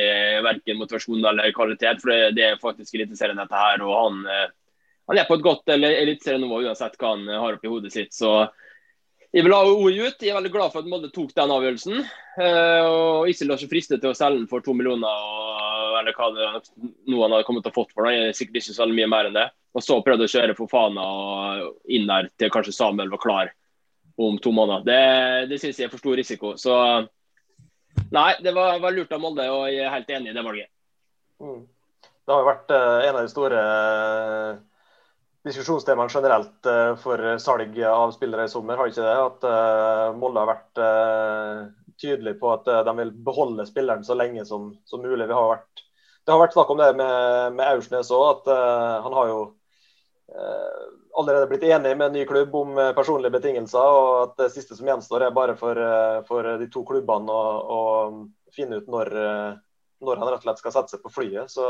verken 0.46 0.78
motivasjon 0.78 1.26
eller 1.26 1.54
kvalitet. 1.56 2.04
for 2.04 2.12
Det, 2.12 2.34
det 2.38 2.50
er 2.52 2.62
faktisk 2.62 3.00
Eliteserien 3.00 3.40
dette 3.40 3.66
her. 3.66 3.82
og 3.82 3.96
han 3.96 4.26
uh, 4.28 4.50
han 5.10 5.20
er 5.20 5.28
på 5.28 5.38
et 5.38 5.46
godt 5.46 5.72
eliteserienivå 5.74 6.62
uansett 6.66 6.98
hva 7.00 7.16
han 7.16 7.26
har 7.32 7.58
oppi 7.58 7.72
hodet 7.72 7.94
sitt. 7.94 8.14
så 8.16 8.50
jeg 9.32 9.46
vil 9.46 9.54
ha 9.56 9.62
ordet 9.64 10.10
ut. 10.10 10.24
Jeg 10.24 10.34
er 10.34 10.36
veldig 10.36 10.52
glad 10.52 10.74
for 10.74 10.84
at 10.84 10.90
Molde 10.92 11.10
tok 11.16 11.30
den 11.36 11.54
avgjørelsen. 11.56 12.02
Eh, 12.44 12.84
og 12.84 13.30
ikke 13.32 13.48
lar 13.48 13.62
seg 13.62 13.72
friste 13.72 13.96
til 13.96 14.12
å 14.12 14.18
selge 14.18 14.42
den 14.42 14.50
for 14.52 14.64
to 14.64 14.76
millioner, 14.76 15.08
og, 15.08 15.94
eller 16.02 16.18
hva 16.18 16.28
det 16.36 16.50
noe 17.08 17.24
han 17.24 17.38
hadde 17.38 17.46
kommet 17.48 17.64
til 17.64 17.72
å 17.72 17.78
fått 17.78 17.94
for. 17.96 18.10
Jeg 18.12 18.28
er 18.28 18.36
sikkert 18.36 18.60
ikke 18.60 18.76
så 18.76 18.88
mye 18.92 19.08
mer 19.12 19.30
enn 19.30 19.38
det. 19.40 19.48
Og 19.72 19.86
så 19.86 20.02
prøvde 20.04 20.28
å 20.28 20.34
kjøre 20.34 20.56
for 20.58 20.72
Fana 20.72 21.06
inn 21.88 22.10
der 22.10 22.28
til 22.36 22.52
kanskje 22.52 22.76
Samuel 22.76 23.14
var 23.14 23.24
klar 23.24 23.54
om 24.20 24.36
to 24.44 24.52
måneder. 24.52 24.84
Det, 24.84 25.52
det 25.54 25.62
syns 25.62 25.80
jeg 25.80 25.88
er 25.88 25.94
for 25.94 26.04
stor 26.04 26.20
risiko. 26.20 26.52
Så 26.60 26.76
nei, 28.12 28.34
det 28.44 28.52
var, 28.52 28.82
var, 28.84 28.92
lurt 28.92 29.16
av 29.16 29.24
Molde, 29.24 29.48
og 29.48 29.64
jeg 29.72 29.86
er 29.86 29.96
helt 29.96 30.12
enig 30.12 30.34
i 30.34 30.36
det 30.36 30.44
valget. 30.44 30.68
Mm. 31.40 31.64
Det 32.04 32.36
har 32.36 32.50
vært 32.52 32.76
uh, 32.76 33.00
en 33.08 33.16
av 33.16 33.24
de 33.24 33.32
store 33.32 33.64
uh 33.64 34.52
diskusjonstemaene 35.48 36.14
generelt 36.14 36.70
uh, 36.70 36.94
for 37.02 37.22
salg 37.42 37.78
av 37.88 38.14
spillere 38.16 38.46
i 38.46 38.52
sommer, 38.52 38.78
har 38.78 38.92
ikke 38.92 39.06
det? 39.06 39.16
At 39.26 39.48
uh, 39.48 40.18
Molde 40.18 40.44
har 40.44 40.52
vært 40.52 40.82
tydelig 42.02 42.36
på 42.42 42.50
at 42.50 42.66
de 42.88 42.94
vil 42.98 43.12
beholde 43.26 43.66
spilleren 43.70 44.06
så 44.06 44.16
lenge 44.18 44.42
som, 44.50 44.72
som 44.90 45.04
mulig. 45.04 45.28
Har 45.30 45.52
vært, 45.52 45.84
det 46.26 46.34
har 46.34 46.40
vært 46.42 46.56
snakk 46.56 46.72
om 46.74 46.80
det 46.80 46.88
med, 46.98 47.58
med 47.60 47.68
Aursnes 47.68 48.10
òg, 48.16 48.24
at 48.40 48.50
han 49.06 49.14
har 49.14 49.28
jo 49.30 49.42
allerede 51.20 51.50
blitt 51.52 51.68
enig 51.68 51.92
med 51.92 52.08
en 52.08 52.16
ny 52.16 52.24
klubb 52.26 52.56
om 52.58 52.80
personlige 52.98 53.36
betingelser. 53.36 53.86
og 54.00 54.16
at 54.24 54.34
Det 54.40 54.50
siste 54.56 54.80
som 54.80 54.90
gjenstår, 54.90 55.28
er 55.28 55.36
bare 55.36 55.54
for, 55.60 55.78
for 56.26 56.50
de 56.58 56.70
to 56.74 56.82
klubbene 56.90 57.38
å, 57.38 57.46
å 57.62 58.50
finne 58.56 58.82
ut 58.82 58.90
når, 58.90 59.14
når, 60.02 60.24
han 60.24 60.32
rett 60.32 60.42
og 60.42 60.48
slett 60.48 60.64
skal 60.64 60.78
sette 60.80 60.96
seg 60.96 61.06
på 61.06 61.14
flyet. 61.20 61.54
Så 61.54 61.70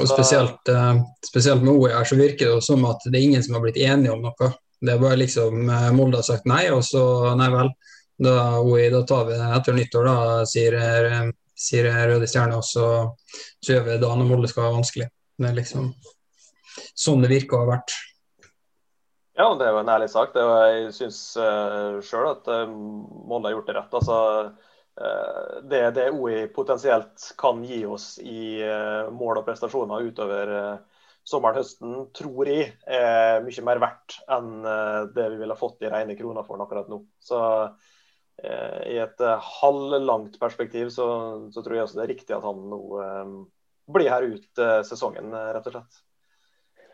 og 0.00 0.08
spesielt, 0.08 0.68
uh, 0.72 1.00
spesielt 1.26 1.64
med 1.64 1.74
OE 1.74 2.04
så 2.08 2.16
virker 2.16 2.54
det 2.54 2.64
som 2.64 2.84
at 2.88 3.04
det 3.08 3.18
er 3.18 3.26
ingen 3.26 3.42
som 3.44 3.58
har 3.58 3.64
blitt 3.64 3.80
enige 3.80 4.14
om 4.14 4.22
noe. 4.24 4.52
Det 4.82 4.94
er 4.94 5.02
bare 5.02 5.18
liksom 5.20 5.68
uh, 5.68 5.90
Molde 5.94 6.20
har 6.20 6.26
sagt 6.26 6.48
nei, 6.48 6.64
og 6.72 6.84
så 6.86 7.04
nei 7.38 7.50
vel. 7.52 7.72
Da, 8.22 8.36
OI, 8.62 8.86
da 8.92 9.02
tar 9.08 9.26
vi 9.26 9.36
det 9.36 9.50
etter 9.56 9.76
nyttår, 9.76 10.06
da, 10.06 10.44
sier, 10.46 10.76
sier 11.58 11.88
Røde 12.12 12.28
Stjerne. 12.30 12.60
Og 12.60 12.66
så, 12.66 12.86
så, 13.58 13.72
gjør 13.72 13.86
vi 13.86 13.94
det 13.94 14.02
da 14.04 14.14
når 14.14 14.28
Molde 14.30 14.50
skal 14.50 14.68
være 14.68 14.78
vanskelig. 14.78 15.08
Det 15.42 15.48
er 15.48 15.58
liksom 15.58 15.92
sånn 16.96 17.24
det 17.24 17.32
virker 17.32 17.58
å 17.58 17.64
ha 17.64 17.70
vært. 17.74 17.96
Ja, 19.38 19.48
det 19.56 19.64
er 19.64 19.72
jo 19.72 19.80
en 19.80 19.90
ærlig 19.90 20.10
sak. 20.12 20.36
Jeg 20.36 20.92
syns 20.96 21.18
uh, 21.40 21.98
sjøl 22.04 22.28
at 22.34 22.48
uh, 22.52 22.68
Molde 22.68 23.48
har 23.48 23.56
gjort 23.56 23.70
det 23.70 23.76
rett. 23.78 23.96
Altså, 23.98 24.18
det, 24.94 25.82
det 25.96 26.10
OI 26.12 26.46
potensielt 26.52 27.30
kan 27.40 27.62
gi 27.64 27.78
oss 27.88 28.18
i 28.20 28.60
mål 29.14 29.40
og 29.40 29.46
prestasjoner 29.46 30.04
utover 30.04 30.52
sommeren-høsten, 31.24 31.94
tror 32.12 32.50
jeg 32.50 32.66
er 32.84 33.40
mye 33.46 33.64
mer 33.64 33.80
verdt 33.80 34.18
enn 34.36 34.52
det 35.14 35.26
vi 35.32 35.40
ville 35.40 35.56
fått 35.56 35.86
i 35.86 35.90
rene 35.92 36.16
kroner 36.18 36.44
for 36.44 36.60
akkurat 36.60 36.92
nå. 36.92 37.00
Så 37.22 37.40
i 38.42 38.98
et 39.00 39.24
halvlangt 39.62 40.36
perspektiv 40.42 40.90
så, 40.92 41.08
så, 41.54 41.62
tror 41.62 41.78
jeg 41.78 41.86
også 41.86 42.00
det 42.00 42.04
er 42.04 42.12
riktig 42.12 42.36
at 42.36 42.44
han 42.44 42.64
nå 42.68 42.82
blir 43.92 44.12
her 44.12 44.28
ut 44.34 44.64
sesongen, 44.88 45.32
rett 45.32 45.72
og 45.72 45.78
slett. 45.78 46.02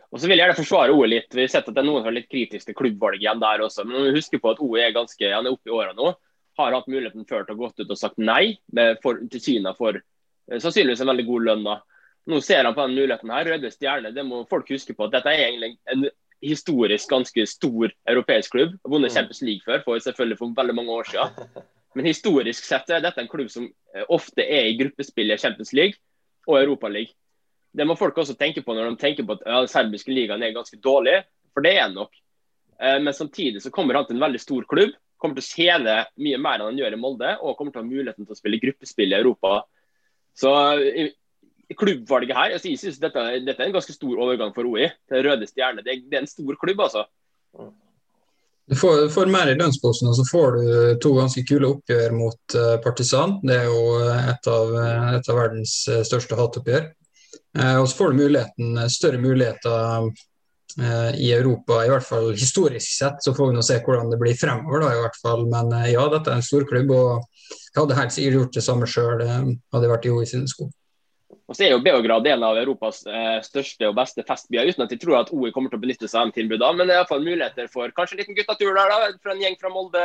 Og 0.09 0.21
så 0.21 0.29
vil 0.29 0.39
jeg 0.39 0.47
gjerne 0.47 0.57
forsvare 0.57 0.95
OE 0.97 1.09
litt. 1.11 1.35
Vi 1.37 1.45
har 1.45 1.51
sett 1.53 1.67
at 1.69 1.75
det 1.77 1.83
er 1.83 1.87
noen 1.87 2.01
som 2.01 2.09
er 2.11 2.17
litt 2.17 2.31
kritiske 2.33 2.71
til 2.71 2.77
klubbvalg 2.79 3.21
igjen 3.21 3.43
der 3.43 3.65
også. 3.65 3.85
Men 3.85 4.07
vi 4.07 4.17
husker 4.17 4.41
på 4.41 4.55
at 4.55 4.63
OE 4.65 4.81
er 4.81 4.95
ganske, 4.97 5.33
han 5.35 5.49
er 5.49 5.53
oppe 5.53 5.69
i 5.69 5.75
åra 5.75 5.93
nå. 5.97 6.15
Har 6.59 6.75
hatt 6.75 6.89
muligheten 6.91 7.27
før 7.29 7.47
til 7.47 7.55
å 7.55 7.61
gått 7.61 7.81
ut 7.81 7.93
og 7.95 8.01
sagt 8.01 8.19
nei 8.19 8.59
for, 9.03 9.21
til 9.31 9.43
Kina 9.43 9.75
for 9.79 9.99
eh, 9.99 10.59
sannsynligvis 10.59 11.05
en 11.05 11.13
veldig 11.13 11.27
god 11.29 11.49
lønn. 11.51 11.67
da. 11.67 11.79
Nå 12.29 12.41
ser 12.45 12.67
han 12.67 12.75
på 12.77 12.87
den 12.87 12.97
muligheten 12.99 13.31
her. 13.33 13.47
Røde 13.49 13.71
Stjerne, 13.73 14.13
det 14.15 14.25
må 14.27 14.43
folk 14.51 14.71
huske 14.75 14.97
på. 14.97 15.07
at 15.07 15.15
Dette 15.15 15.33
er 15.33 15.47
egentlig 15.47 15.77
en 15.95 16.09
historisk 16.45 17.11
ganske 17.11 17.47
stor 17.51 17.93
europeisk 18.11 18.53
klubb. 18.55 18.75
Har 18.83 18.93
vunnet 18.93 19.13
mm. 19.13 19.15
Champions 19.15 19.43
League 19.43 19.65
før, 19.67 19.81
for 19.87 20.03
selvfølgelig 20.03 20.41
for 20.41 20.59
veldig 20.59 20.77
mange 20.77 20.99
år 20.99 21.09
siden. 21.13 21.49
Men 21.97 22.07
historisk 22.07 22.67
sett 22.67 22.91
er 22.93 23.03
dette 23.03 23.23
en 23.23 23.31
klubb 23.31 23.49
som 23.51 23.65
eh, 23.95 24.05
ofte 24.13 24.45
er 24.45 24.69
i 24.69 24.77
gruppespill 24.79 25.33
i 25.33 25.41
Champions 25.41 25.73
League 25.73 25.99
og 26.47 26.61
Europa 26.61 26.91
League. 26.93 27.15
Det 27.75 27.87
må 27.87 27.97
folk 27.99 28.17
også 28.19 28.37
tenke 28.39 28.63
på 28.65 28.75
når 28.75 28.91
de 28.91 29.01
tenker 29.01 29.27
på 29.27 29.37
at 29.37 29.45
ja, 29.47 29.59
den 29.63 29.73
serbiske 29.73 30.13
ligaen 30.13 30.43
er 30.43 30.55
ganske 30.57 30.79
dårlig, 30.85 31.21
for 31.55 31.65
det 31.65 31.75
er 31.77 31.89
den 31.89 31.99
nok. 32.01 32.15
Eh, 32.81 32.99
men 33.03 33.15
samtidig 33.15 33.63
så 33.65 33.73
kommer 33.75 33.99
han 33.99 34.07
til 34.09 34.19
en 34.19 34.25
veldig 34.27 34.41
stor 34.43 34.69
klubb, 34.71 34.95
kommer 35.21 35.39
til 35.39 35.45
å 35.45 35.49
tjene 35.49 35.97
mye 36.21 36.39
mer 36.43 36.61
enn 36.61 36.71
han 36.71 36.81
gjør 36.81 36.97
i 36.97 37.01
Molde, 37.01 37.33
og 37.43 37.57
kommer 37.59 37.75
til 37.75 37.83
å 37.83 37.85
ha 37.85 37.91
muligheten 37.91 38.27
til 38.27 38.37
å 38.37 38.39
spille 38.39 38.61
gruppespill 38.63 39.15
i 39.15 39.19
Europa. 39.19 39.63
Så 40.39 40.53
klubbvalget 41.79 42.37
her, 42.37 42.55
altså, 42.57 42.71
jeg 42.71 42.81
synes 42.81 43.01
dette, 43.03 43.25
dette, 43.45 43.59
er 43.61 43.69
en 43.69 43.77
ganske 43.77 43.93
stor 43.93 44.23
overgang 44.25 44.55
for 44.57 44.69
OI 44.71 44.89
til 45.11 45.27
Røde 45.27 45.49
Stjerne. 45.51 45.85
Det, 45.85 46.01
det, 46.07 46.17
er 46.17 46.25
en 46.25 46.31
stor 46.31 46.57
klubb, 46.63 46.81
altså. 46.87 47.05
Du 48.69 48.77
får, 48.77 49.09
du 49.09 49.13
får 49.13 49.33
mer 49.33 49.51
i 49.51 49.57
lønnsposen, 49.57 50.09
og 50.09 50.17
så 50.17 50.25
får 50.29 50.57
du 50.57 50.71
to 51.03 51.15
ganske 51.17 51.45
kule 51.49 51.73
oppgjør 51.75 52.15
mot 52.17 52.57
uh, 52.57 52.77
Partisan. 52.85 53.39
Det 53.45 53.57
er 53.63 53.69
jo 53.69 53.83
et 54.07 54.51
av, 54.53 54.75
et 55.17 55.33
av 55.33 55.43
verdens 55.43 55.81
største 56.09 56.37
hatoppgjør. 56.39 56.89
Eh, 57.59 57.77
og 57.81 57.89
så 57.89 57.97
får 57.97 58.11
du 58.11 58.23
muligheten, 58.23 58.79
eh, 58.79 58.91
større 58.93 59.21
muligheter 59.23 59.71
eh, 59.71 60.27
i 60.79 61.31
Europa, 61.33 61.81
i 61.83 61.89
hvert 61.91 62.05
fall 62.07 62.29
historisk 62.37 62.93
sett. 62.93 63.23
Så 63.25 63.33
får 63.35 63.51
vi 63.51 63.57
nå 63.57 63.63
se 63.67 63.79
hvordan 63.83 64.13
det 64.13 64.19
blir 64.21 64.37
fremover, 64.39 64.85
da, 64.85 64.91
i 64.95 65.01
hvert 65.03 65.21
fall. 65.23 65.47
Men 65.51 65.73
ja, 65.89 66.05
dette 66.13 66.31
er 66.31 66.39
en 66.39 66.45
storklubb, 66.45 66.93
og 66.95 67.55
jeg 67.73 67.79
hadde 67.81 67.97
helt 67.99 68.15
sikkert 68.15 68.37
gjort 68.39 68.59
det 68.59 68.67
samme 68.67 68.91
sjøl, 68.91 69.25
hadde 69.25 69.87
jeg 69.87 69.95
vært 69.95 70.11
i 70.11 70.13
OI 70.15 70.29
sine 70.29 70.51
sko. 70.51 70.69
Og 71.49 71.57
så 71.57 71.65
er 71.65 71.73
jo 71.73 71.81
Beograd 71.81 72.27
en 72.29 72.43
av 72.45 72.59
Europas 72.61 73.01
eh, 73.09 73.39
største 73.45 73.89
og 73.89 73.97
beste 73.97 74.25
festbyer, 74.29 74.69
uten 74.69 74.85
at 74.85 74.91
jeg 74.93 75.01
tror 75.01 75.23
at 75.23 75.31
OI 75.33 75.49
kommer 75.55 75.73
til 75.73 75.81
å 75.81 75.85
benytte 75.85 76.09
seg 76.11 76.21
av 76.21 76.33
tilbudene. 76.37 76.77
Men 76.77 76.91
det 76.91 76.95
er 76.95 77.01
iallfall 77.01 77.25
muligheter 77.25 77.71
for 77.73 77.93
kanskje 77.97 78.19
en 78.19 78.21
liten 78.23 78.37
guttatur 78.37 78.75
der, 78.77 78.93
da, 78.93 79.13
for 79.23 79.33
en 79.33 79.41
gjeng 79.41 79.57
fra 79.61 79.73
Molde 79.73 80.03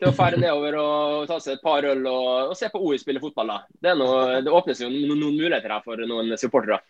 til 0.00 0.10
å 0.10 0.14
fære 0.16 0.40
nedover 0.42 0.76
og 0.80 1.28
ta 1.30 1.38
seg 1.42 1.56
et 1.56 1.62
par 1.64 1.86
øl 1.86 2.02
og, 2.10 2.50
og 2.50 2.56
se 2.58 2.68
på 2.72 2.80
OI 2.82 2.98
spille 2.98 3.22
fotball. 3.22 3.52
da. 3.52 3.58
Det, 3.86 3.94
noe, 3.98 4.40
det 4.44 4.52
åpnes 4.52 4.82
jo 4.82 4.90
noen, 4.90 5.14
noen, 5.20 5.36
muligheter 5.38 5.74
her 5.74 5.84
for 5.86 6.02
noen 6.10 6.34
supportere. 6.40 6.80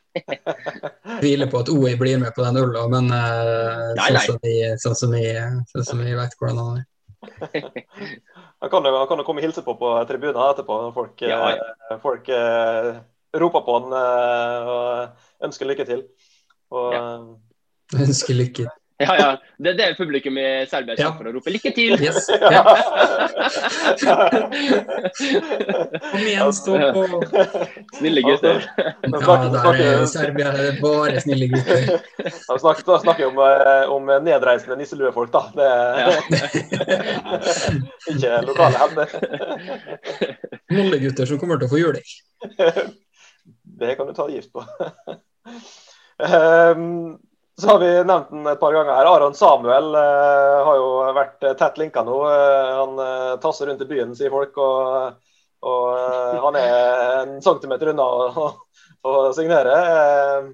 Tviler 1.20 1.50
på 1.52 1.60
at 1.60 1.72
OI 1.74 1.94
blir 2.00 2.18
med 2.22 2.32
på 2.36 2.44
den 2.46 2.60
øla, 2.62 2.86
men 2.92 3.12
uh, 3.12 3.92
nei, 3.98 4.10
nei. 4.16 4.24
Sånn, 4.24 4.40
som 4.40 4.42
vi, 4.46 4.56
sånn, 4.80 4.98
som 5.02 5.14
vi, 5.14 5.24
sånn 5.72 5.88
som 5.90 6.04
vi 6.04 6.16
vet 6.16 6.36
hvordan 6.40 6.62
han 6.62 6.82
er. 6.82 6.90
Han 8.64 8.70
kan, 8.72 8.86
jo, 8.88 8.96
han 8.96 9.08
kan 9.10 9.20
jo 9.20 9.24
komme 9.26 9.42
og 9.42 9.44
hilse 9.44 9.60
på 9.60 9.74
på 9.76 9.88
tribunen 10.08 10.38
etterpå 10.40 10.76
når 10.86 10.92
folk, 10.96 11.18
ja, 11.20 11.50
ja. 11.52 11.66
Eh, 11.90 11.98
folk 12.00 12.30
uh, 12.32 12.94
roper 13.36 13.64
på 13.66 13.74
han 13.76 13.92
uh, 13.92 14.70
og 14.72 15.44
ønsker 15.44 15.68
lykke 15.68 15.84
til. 15.84 16.00
Og, 16.72 16.94
ja. 16.94 17.02
Ønsker 18.06 18.38
lykke. 18.38 18.70
Ja, 18.96 19.14
ja. 19.18 19.30
Det 19.58 19.70
er 19.72 19.74
det 19.78 19.86
publikum 19.98 20.36
i 20.38 20.66
Serbia 20.70 20.94
ja. 20.98 21.08
for 21.18 21.26
å 21.26 21.32
rope 21.34 21.50
'lykke 21.50 21.72
til'. 21.74 21.98
Yes. 21.98 22.28
Ja. 22.54 22.62
Kom 26.12 26.22
igjen, 26.22 26.52
stå 26.54 26.78
på. 26.94 27.02
Snille 27.98 28.22
gutter. 28.22 28.62
Ja, 28.78 29.36
der 29.50 29.80
er 29.82 30.06
Serbia 30.06 30.52
det 30.54 30.68
er 30.68 30.78
bare 30.78 31.20
snille 31.24 31.48
gutter. 31.50 31.98
Da 32.22 32.58
snakker, 32.62 32.86
vi 32.86 32.98
snakker 33.02 33.22
vi 33.24 33.28
om, 33.32 33.42
eh, 33.42 33.90
om 33.96 34.14
nedreisende 34.24 34.78
nisseluefolk, 34.78 35.34
da. 35.34 35.42
Det 35.58 35.68
er 35.74 36.08
ikke 38.14 38.40
lokale 38.46 38.76
hender. 38.84 39.08
Mollegutter 40.70 41.26
som 41.26 41.42
kommer 41.42 41.58
til 41.58 41.66
å 41.66 41.74
få 41.74 41.82
juling. 41.82 42.08
Det 43.80 43.96
kan 43.98 44.06
du 44.06 44.14
ta 44.14 44.30
gift 44.30 44.52
på. 44.54 44.62
Um, 46.22 47.18
så 47.60 47.68
har 47.68 47.78
vi 47.78 47.90
nevnt 48.02 48.30
den 48.32 48.46
et 48.50 48.58
par 48.60 48.74
ganger 48.74 48.96
her. 48.96 49.06
Aron 49.06 49.34
Samuel 49.38 49.94
eh, 49.94 50.62
har 50.66 50.78
jo 50.80 50.88
vært 51.14 51.44
tett 51.60 51.76
linka 51.78 52.02
nå. 52.02 52.16
Eh, 52.26 52.70
han 52.80 52.98
eh, 53.04 53.36
tasser 53.42 53.70
rundt 53.70 53.84
i 53.84 53.86
byen, 53.86 54.14
sier 54.18 54.34
folk. 54.34 54.58
Og, 54.58 55.20
og 55.62 55.84
eh, 55.94 56.40
han 56.42 56.58
er 56.58 56.74
en 57.20 57.36
centimeter 57.44 57.92
unna 57.92 58.08
å, 58.10 58.48
å 59.06 59.14
signere. 59.36 59.76
Eh, 59.92 60.50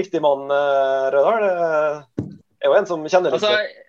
riktig 0.00 0.24
mann, 0.24 0.48
eh, 0.48 1.10
Rødal. 1.12 1.46
er 2.64 2.72
jo 2.72 2.80
en 2.80 2.90
som 2.94 3.04
kjenner 3.04 3.36
litt. 3.36 3.44
Altså, 3.44 3.84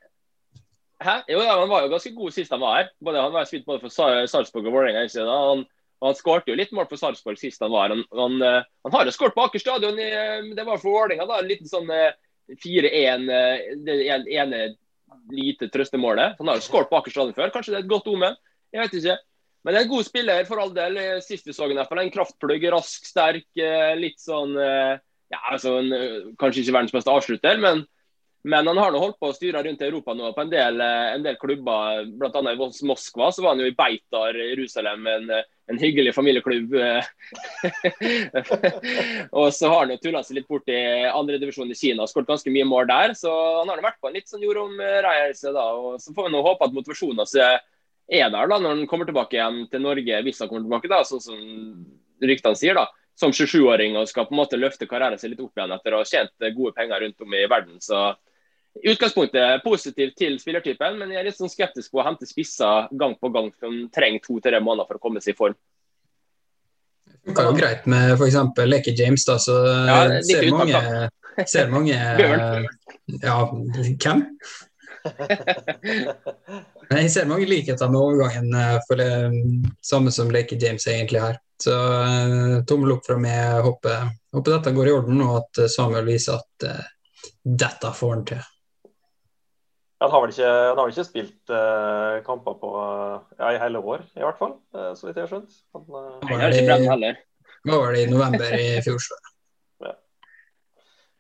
Hæ? 0.99 1.21
Jo, 1.31 1.39
ja, 1.39 1.55
Han 1.55 1.69
var 1.71 1.85
jo 1.85 1.93
ganske 1.93 2.11
god 2.11 2.33
sist 2.35 2.51
han 2.51 2.59
var 2.59 2.81
her. 2.81 2.87
Både, 2.99 3.21
han 3.23 3.31
var 3.31 3.45
spilt 3.47 3.63
både 3.69 3.85
for 3.85 4.27
Sarpsborg 4.27 4.67
og 4.67 4.73
Vålerenga. 4.81 5.05
Han, 5.31 5.61
han 6.03 6.17
skårte 6.17 6.51
jo 6.51 6.59
litt 6.59 6.73
mål 6.75 6.89
for 6.91 6.99
Sarpsborg 6.99 7.39
sist 7.39 7.63
han 7.63 7.71
var. 7.71 7.95
Han, 7.95 8.03
han, 8.19 8.41
han 8.83 8.97
har 8.97 9.07
jo 9.07 9.13
skåret 9.15 9.37
på 9.37 9.45
Aker 9.47 9.63
stadion. 9.63 9.95
Det 9.95 10.65
var 10.67 10.75
for 10.75 10.91
Vålerenga. 10.91 11.23
En 11.39 11.47
liten 11.47 11.71
sånn 11.71 11.87
4-1, 12.57 13.25
eh, 13.29 13.73
det 13.85 13.97
ene 14.09 14.61
lite 15.33 15.69
trøstemålet. 15.69 16.37
Han 16.39 16.49
har 16.49 16.59
jo 16.59 16.65
skåret 16.65 16.89
på 16.89 16.99
Aker 16.99 17.13
stadion 17.13 17.35
før, 17.37 17.51
kanskje 17.53 17.75
det 17.75 17.81
er 17.81 17.85
et 17.85 17.91
godt 17.91 18.09
omen? 18.11 18.37
Jeg 18.73 18.83
vet 18.83 18.97
ikke. 18.99 19.17
Men 19.63 19.75
det 19.75 19.79
er 19.79 19.85
en 19.85 19.91
god 19.91 20.07
spiller 20.07 20.45
for 20.47 20.61
all 20.63 20.71
del. 20.73 20.99
Sist 21.25 21.47
vi 21.47 21.53
så 21.55 21.67
ham, 21.67 21.99
en 21.99 22.13
kraftplugg, 22.13 22.65
rask, 22.71 23.05
sterk. 23.05 23.47
Eh, 23.59 23.93
litt 23.99 24.21
sånn 24.21 24.55
eh, 24.55 24.99
ja, 25.29 25.39
altså, 25.51 25.77
Kanskje 26.39 26.63
ikke 26.63 26.77
verdens 26.77 26.95
beste 26.95 27.13
avslutter, 27.13 27.59
men 27.61 27.83
men 28.43 28.67
han 28.67 28.77
har 28.77 28.91
nå 28.91 28.99
holdt 29.01 29.19
på 29.19 29.29
å 29.29 29.35
styre 29.35 29.61
rundt 29.65 29.81
i 29.83 29.87
Europa 29.89 30.13
nå 30.15 30.31
på 30.35 30.43
en 30.45 30.51
del, 30.51 30.81
eh, 30.81 31.13
en 31.15 31.23
del 31.23 31.35
klubber. 31.39 32.05
Bl.a. 32.07 32.53
i 32.53 32.87
Moskva 32.87 33.31
så 33.35 33.43
var 33.43 33.55
han 33.55 33.63
jo 33.63 33.67
i 33.67 33.75
Beitar 33.75 34.37
i 34.39 34.51
Jerusalem, 34.53 35.07
en, 35.11 35.33
en 35.69 35.81
hyggelig 35.81 36.13
familieklubb. 36.15 36.75
og 39.41 39.49
så 39.53 39.73
har 39.73 39.83
han 39.83 39.91
jo 39.91 39.99
tulla 40.05 40.23
seg 40.23 40.39
litt 40.39 40.47
bort 40.47 40.71
i 40.71 40.79
andredivisjon 41.09 41.73
i 41.73 41.77
Kina 41.77 42.05
og 42.05 42.11
skåret 42.11 42.31
ganske 42.31 42.53
mye 42.53 42.69
mål 42.69 42.87
der. 42.91 43.15
Så 43.19 43.33
han 43.33 43.67
har 43.67 43.81
nå 43.81 43.87
vært 43.89 43.99
på 43.99 44.11
en 44.11 44.15
litt 44.15 44.31
sånn 44.31 44.45
jordomreise 44.45 45.51
da. 45.55 45.65
og 45.75 45.99
Så 45.99 46.15
får 46.15 46.29
vi 46.29 46.37
nå 46.37 46.45
håpe 46.45 46.69
at 46.69 46.77
motivasjonen 46.77 47.25
hans 47.25 47.35
er 47.39 47.59
der 48.09 48.47
da 48.49 48.55
når 48.55 48.71
han 48.71 48.87
kommer 48.89 49.05
tilbake 49.05 49.35
igjen 49.35 49.67
til 49.69 49.83
Norge, 49.83 50.23
hvis 50.25 50.39
han 50.41 50.49
kommer 50.49 50.63
tilbake, 50.65 50.89
da, 50.89 51.03
sånn 51.05 51.21
som 51.21 51.37
ryktene 52.23 52.57
sier. 52.57 52.79
da 52.79 52.87
som 53.19 53.33
27-åring 53.35 53.97
og 53.99 54.07
skal 54.07 54.29
på 54.29 54.31
en 54.31 54.39
måte 54.39 54.59
løfte 54.59 54.87
karrieren 54.87 55.19
sin 55.19 55.33
litt 55.33 55.41
opp 55.43 55.57
igjen 55.57 55.73
etter 55.75 55.91
å 55.91 55.97
ha 55.99 56.05
tjent 56.07 56.31
gode 56.55 56.71
penger 56.77 57.01
rundt 57.03 57.25
om 57.25 57.33
i 57.35 57.41
verden. 57.51 57.75
Så 57.83 57.97
i 58.83 58.91
utgangspunktet 58.93 59.63
positiv 59.63 60.13
til 60.17 60.37
spillertypen, 60.39 60.99
men 60.99 61.11
jeg 61.11 61.21
er 61.21 61.27
litt 61.27 61.39
sånn 61.39 61.51
skeptisk 61.51 61.91
på 61.91 62.01
å 62.01 62.05
hente 62.07 62.27
spisser 62.29 62.87
gang 62.99 63.15
på 63.19 63.31
gang 63.33 63.49
som 63.59 63.75
trenger 63.95 64.23
to-tre 64.23 64.61
måneder 64.63 64.87
for 64.87 64.99
å 64.99 65.03
komme 65.03 65.23
seg 65.23 65.33
i 65.35 65.39
form. 65.39 65.57
Det 67.09 67.17
funka 67.31 67.45
jo 67.49 67.57
greit 67.57 67.87
med 67.89 68.13
f.eks. 68.15 68.37
Leke 68.69 68.93
James, 68.95 69.25
da, 69.27 69.35
så 69.41 69.57
ja, 69.89 70.21
ser, 70.23 70.47
mange, 70.53 71.09
ser 71.49 71.71
mange 71.73 71.97
Ja, 73.25 73.37
hvem? 73.49 74.23
Jeg 76.89 77.11
ser 77.13 77.27
mange 77.29 77.45
likheter 77.49 77.89
med 77.91 78.01
overgangen 78.01 78.53
eh, 78.57 78.77
for 78.87 78.99
det 78.99 79.11
samme 79.85 80.11
som 80.13 80.31
Leke 80.33 80.57
James 80.61 80.87
egentlig 80.89 81.21
her. 81.21 81.37
Så 81.59 81.75
tommel 82.69 82.95
opp 82.95 83.05
fra 83.05 83.17
meg. 83.19 83.59
Håper, 83.65 84.09
håper 84.35 84.55
dette 84.55 84.73
går 84.77 84.89
i 84.89 84.95
orden, 84.95 85.21
og 85.25 85.41
at 85.41 85.59
Samuel 85.73 86.07
viser 86.07 86.39
at 86.39 86.65
uh, 86.65 86.85
dette 87.43 87.91
får 87.97 88.13
han 88.15 88.23
til. 88.31 88.45
Han 89.99 90.11
har 90.13 90.21
vel 90.23 90.31
ikke, 90.31 90.49
han 90.49 90.77
har 90.79 90.85
vel 90.85 90.93
ikke 90.93 91.07
spilt 91.09 91.51
uh, 91.51 92.19
kamper 92.23 92.53
på 92.61 92.69
ja, 93.35 93.49
i 93.51 93.57
hele 93.59 93.81
år, 93.83 94.05
i 94.15 94.23
hvert 94.23 94.39
fall, 94.39 94.53
uh, 94.77 94.93
så 94.95 95.09
vidt 95.09 95.19
jeg 95.19 95.25
har 95.25 95.33
skjønt. 95.33 95.57
Han, 95.75 95.89
uh, 95.91 96.13
Nei, 96.23 96.37
har 96.39 96.55
ikke 96.55 96.69
brent 96.69 96.87
heller. 96.93 97.19
Var 97.67 97.91
det 97.91 98.05
i 98.05 98.11
november 98.13 98.55
i 98.55 98.69
fjor, 98.85 99.09
ja. 99.09 99.25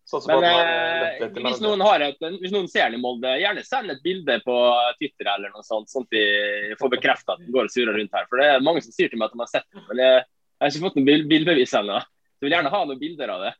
Sånn 0.09 0.25
Men 0.25 0.45
eh, 0.47 1.27
hvis, 1.35 1.59
noen 1.61 1.83
har 1.85 2.01
et, 2.01 2.23
hvis 2.41 2.53
noen 2.53 2.69
ser 2.71 2.95
i 2.95 2.99
Molde, 3.01 3.29
gjerne 3.37 3.61
send 3.67 3.93
et 3.93 3.99
bilde 4.01 4.39
på 4.41 4.55
Twitter 4.97 5.27
eller 5.35 5.51
noe 5.53 5.65
sånt, 5.65 5.91
sånn 5.91 6.07
at 6.07 6.15
de 6.15 6.77
får 6.79 6.93
bekrefta 6.95 7.35
at 7.35 7.43
den 7.43 7.51
går 7.53 7.67
og 7.67 7.73
surrer 7.73 7.99
rundt 7.99 8.15
her. 8.17 8.25
For 8.31 8.41
det 8.41 8.47
er 8.49 8.65
mange 8.65 8.81
som 8.81 8.95
sier 8.95 9.11
til 9.11 9.21
meg 9.21 9.29
at 9.29 9.35
de 9.35 9.43
har 9.43 9.51
sett 9.51 9.67
den, 9.67 9.83
men 9.91 10.01
jeg, 10.01 10.23
jeg 10.23 10.65
har 10.65 10.73
ikke 10.73 10.85
fått 10.87 10.97
noen 10.97 11.29
bildebevis 11.29 11.75
ennå. 11.77 11.99
Så 12.01 12.41
jeg 12.41 12.47
vil 12.47 12.55
gjerne 12.57 12.73
ha 12.73 12.81
noen 12.87 13.03
bilder 13.03 13.35
av 13.35 13.45
det. 13.45 13.53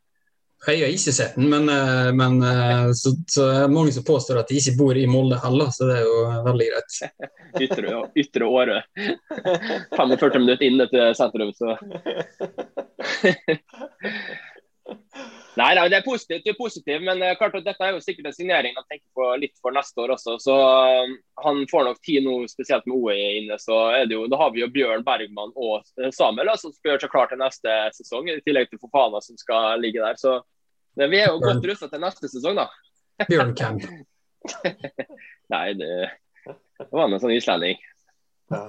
Jeg 0.68 0.84
har 0.84 0.92
ikke 0.92 1.14
sett 1.16 1.38
den, 1.40 1.48
men, 1.48 1.70
eh, 1.72 2.10
men 2.12 2.42
eh, 2.44 2.90
så, 2.98 3.14
så, 3.32 3.46
er 3.62 3.72
mange 3.72 3.94
som 3.96 4.04
påstår 4.04 4.42
at 4.42 4.50
de 4.52 4.58
ikke 4.60 4.76
bor 4.80 4.98
i 4.98 5.06
Molde 5.08 5.40
heller, 5.40 5.72
så 5.72 5.88
det 5.88 6.02
er 6.02 6.04
jo 6.04 6.18
veldig 6.50 6.68
greit. 6.74 6.98
Ytre, 7.66 8.02
ytre 8.20 8.50
Åre. 8.50 8.82
45 9.96 10.44
minutter 10.44 10.68
inn 10.68 10.84
til 10.92 11.16
sentrum, 11.18 11.56
så 11.56 11.78
Nei, 15.60 15.74
nei, 15.76 15.88
det 15.92 15.98
er 16.00 16.06
positivt, 16.06 16.44
det 16.46 16.54
er 16.54 16.60
positivt, 16.60 17.02
men 17.04 17.24
uh, 17.24 17.34
klart 17.40 17.58
at 17.60 17.66
dette 17.66 17.84
er 17.84 17.96
jo 17.96 18.04
sikkert 18.04 18.30
en 18.30 18.36
signering 18.36 18.78
de 18.78 18.84
tenker 18.86 19.08
på 19.18 19.32
litt 19.42 19.58
for 19.60 19.76
neste 19.76 20.00
år 20.00 20.14
også. 20.16 20.38
Så 20.40 20.56
uh, 20.56 21.16
han 21.44 21.64
får 21.72 21.88
nok 21.88 22.00
tid 22.06 22.24
nå, 22.24 22.36
spesielt 22.52 22.88
med 22.88 22.96
OE 22.96 23.18
inne. 23.42 23.58
Så 23.60 23.80
er 23.98 24.06
det 24.08 24.16
jo, 24.16 24.28
da 24.32 24.40
har 24.40 24.54
vi 24.56 24.64
jo 24.64 24.70
Bjørn 24.72 25.04
Bergman 25.08 25.52
og 25.56 25.82
uh, 26.00 26.12
Samuel 26.16 26.54
som 26.62 26.72
skal 26.76 26.94
gjøre 26.94 27.04
seg 27.04 27.14
klar 27.16 27.32
til 27.32 27.42
neste 27.42 27.76
sesong, 27.98 28.32
i 28.32 28.40
tillegg 28.46 28.72
til 28.72 28.82
Fofana 28.84 29.20
som 29.26 29.40
skal 29.42 29.84
ligge 29.84 30.04
der. 30.06 30.20
Så 30.22 30.40
men 31.00 31.12
vi 31.14 31.20
er 31.22 31.30
jo 31.32 31.40
godt 31.40 31.66
rusta 31.70 31.88
til 31.88 32.02
neste 32.04 32.28
sesong, 32.32 32.58
da. 32.60 32.68
Bjørn 33.30 33.54
Camp. 33.56 33.84
nei, 35.54 35.66
det, 35.80 35.92
det 36.46 36.88
var 36.92 37.08
en 37.08 37.22
sånn 37.22 37.36
islending. 37.36 37.80
Ja. 38.52 38.66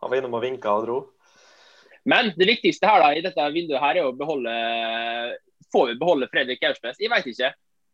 Han 0.00 0.12
var 0.12 0.20
innom 0.20 0.36
og 0.38 0.44
vinka 0.44 0.74
og 0.76 0.86
dro. 0.86 0.98
Men 2.10 2.32
det 2.36 2.48
viktigste 2.48 2.88
her 2.88 3.02
da, 3.02 3.10
i 3.14 3.22
dette 3.24 3.50
vinduet 3.54 3.82
her 3.82 4.00
er 4.00 4.08
å 4.08 4.16
beholde 4.16 4.54
Får 5.70 5.92
vi 5.92 5.98
beholde 6.00 6.26
Fredrik 6.32 6.64
Aursnes? 6.66 6.98
Jeg 6.98 7.12
vet 7.12 7.28
ikke. 7.30 7.52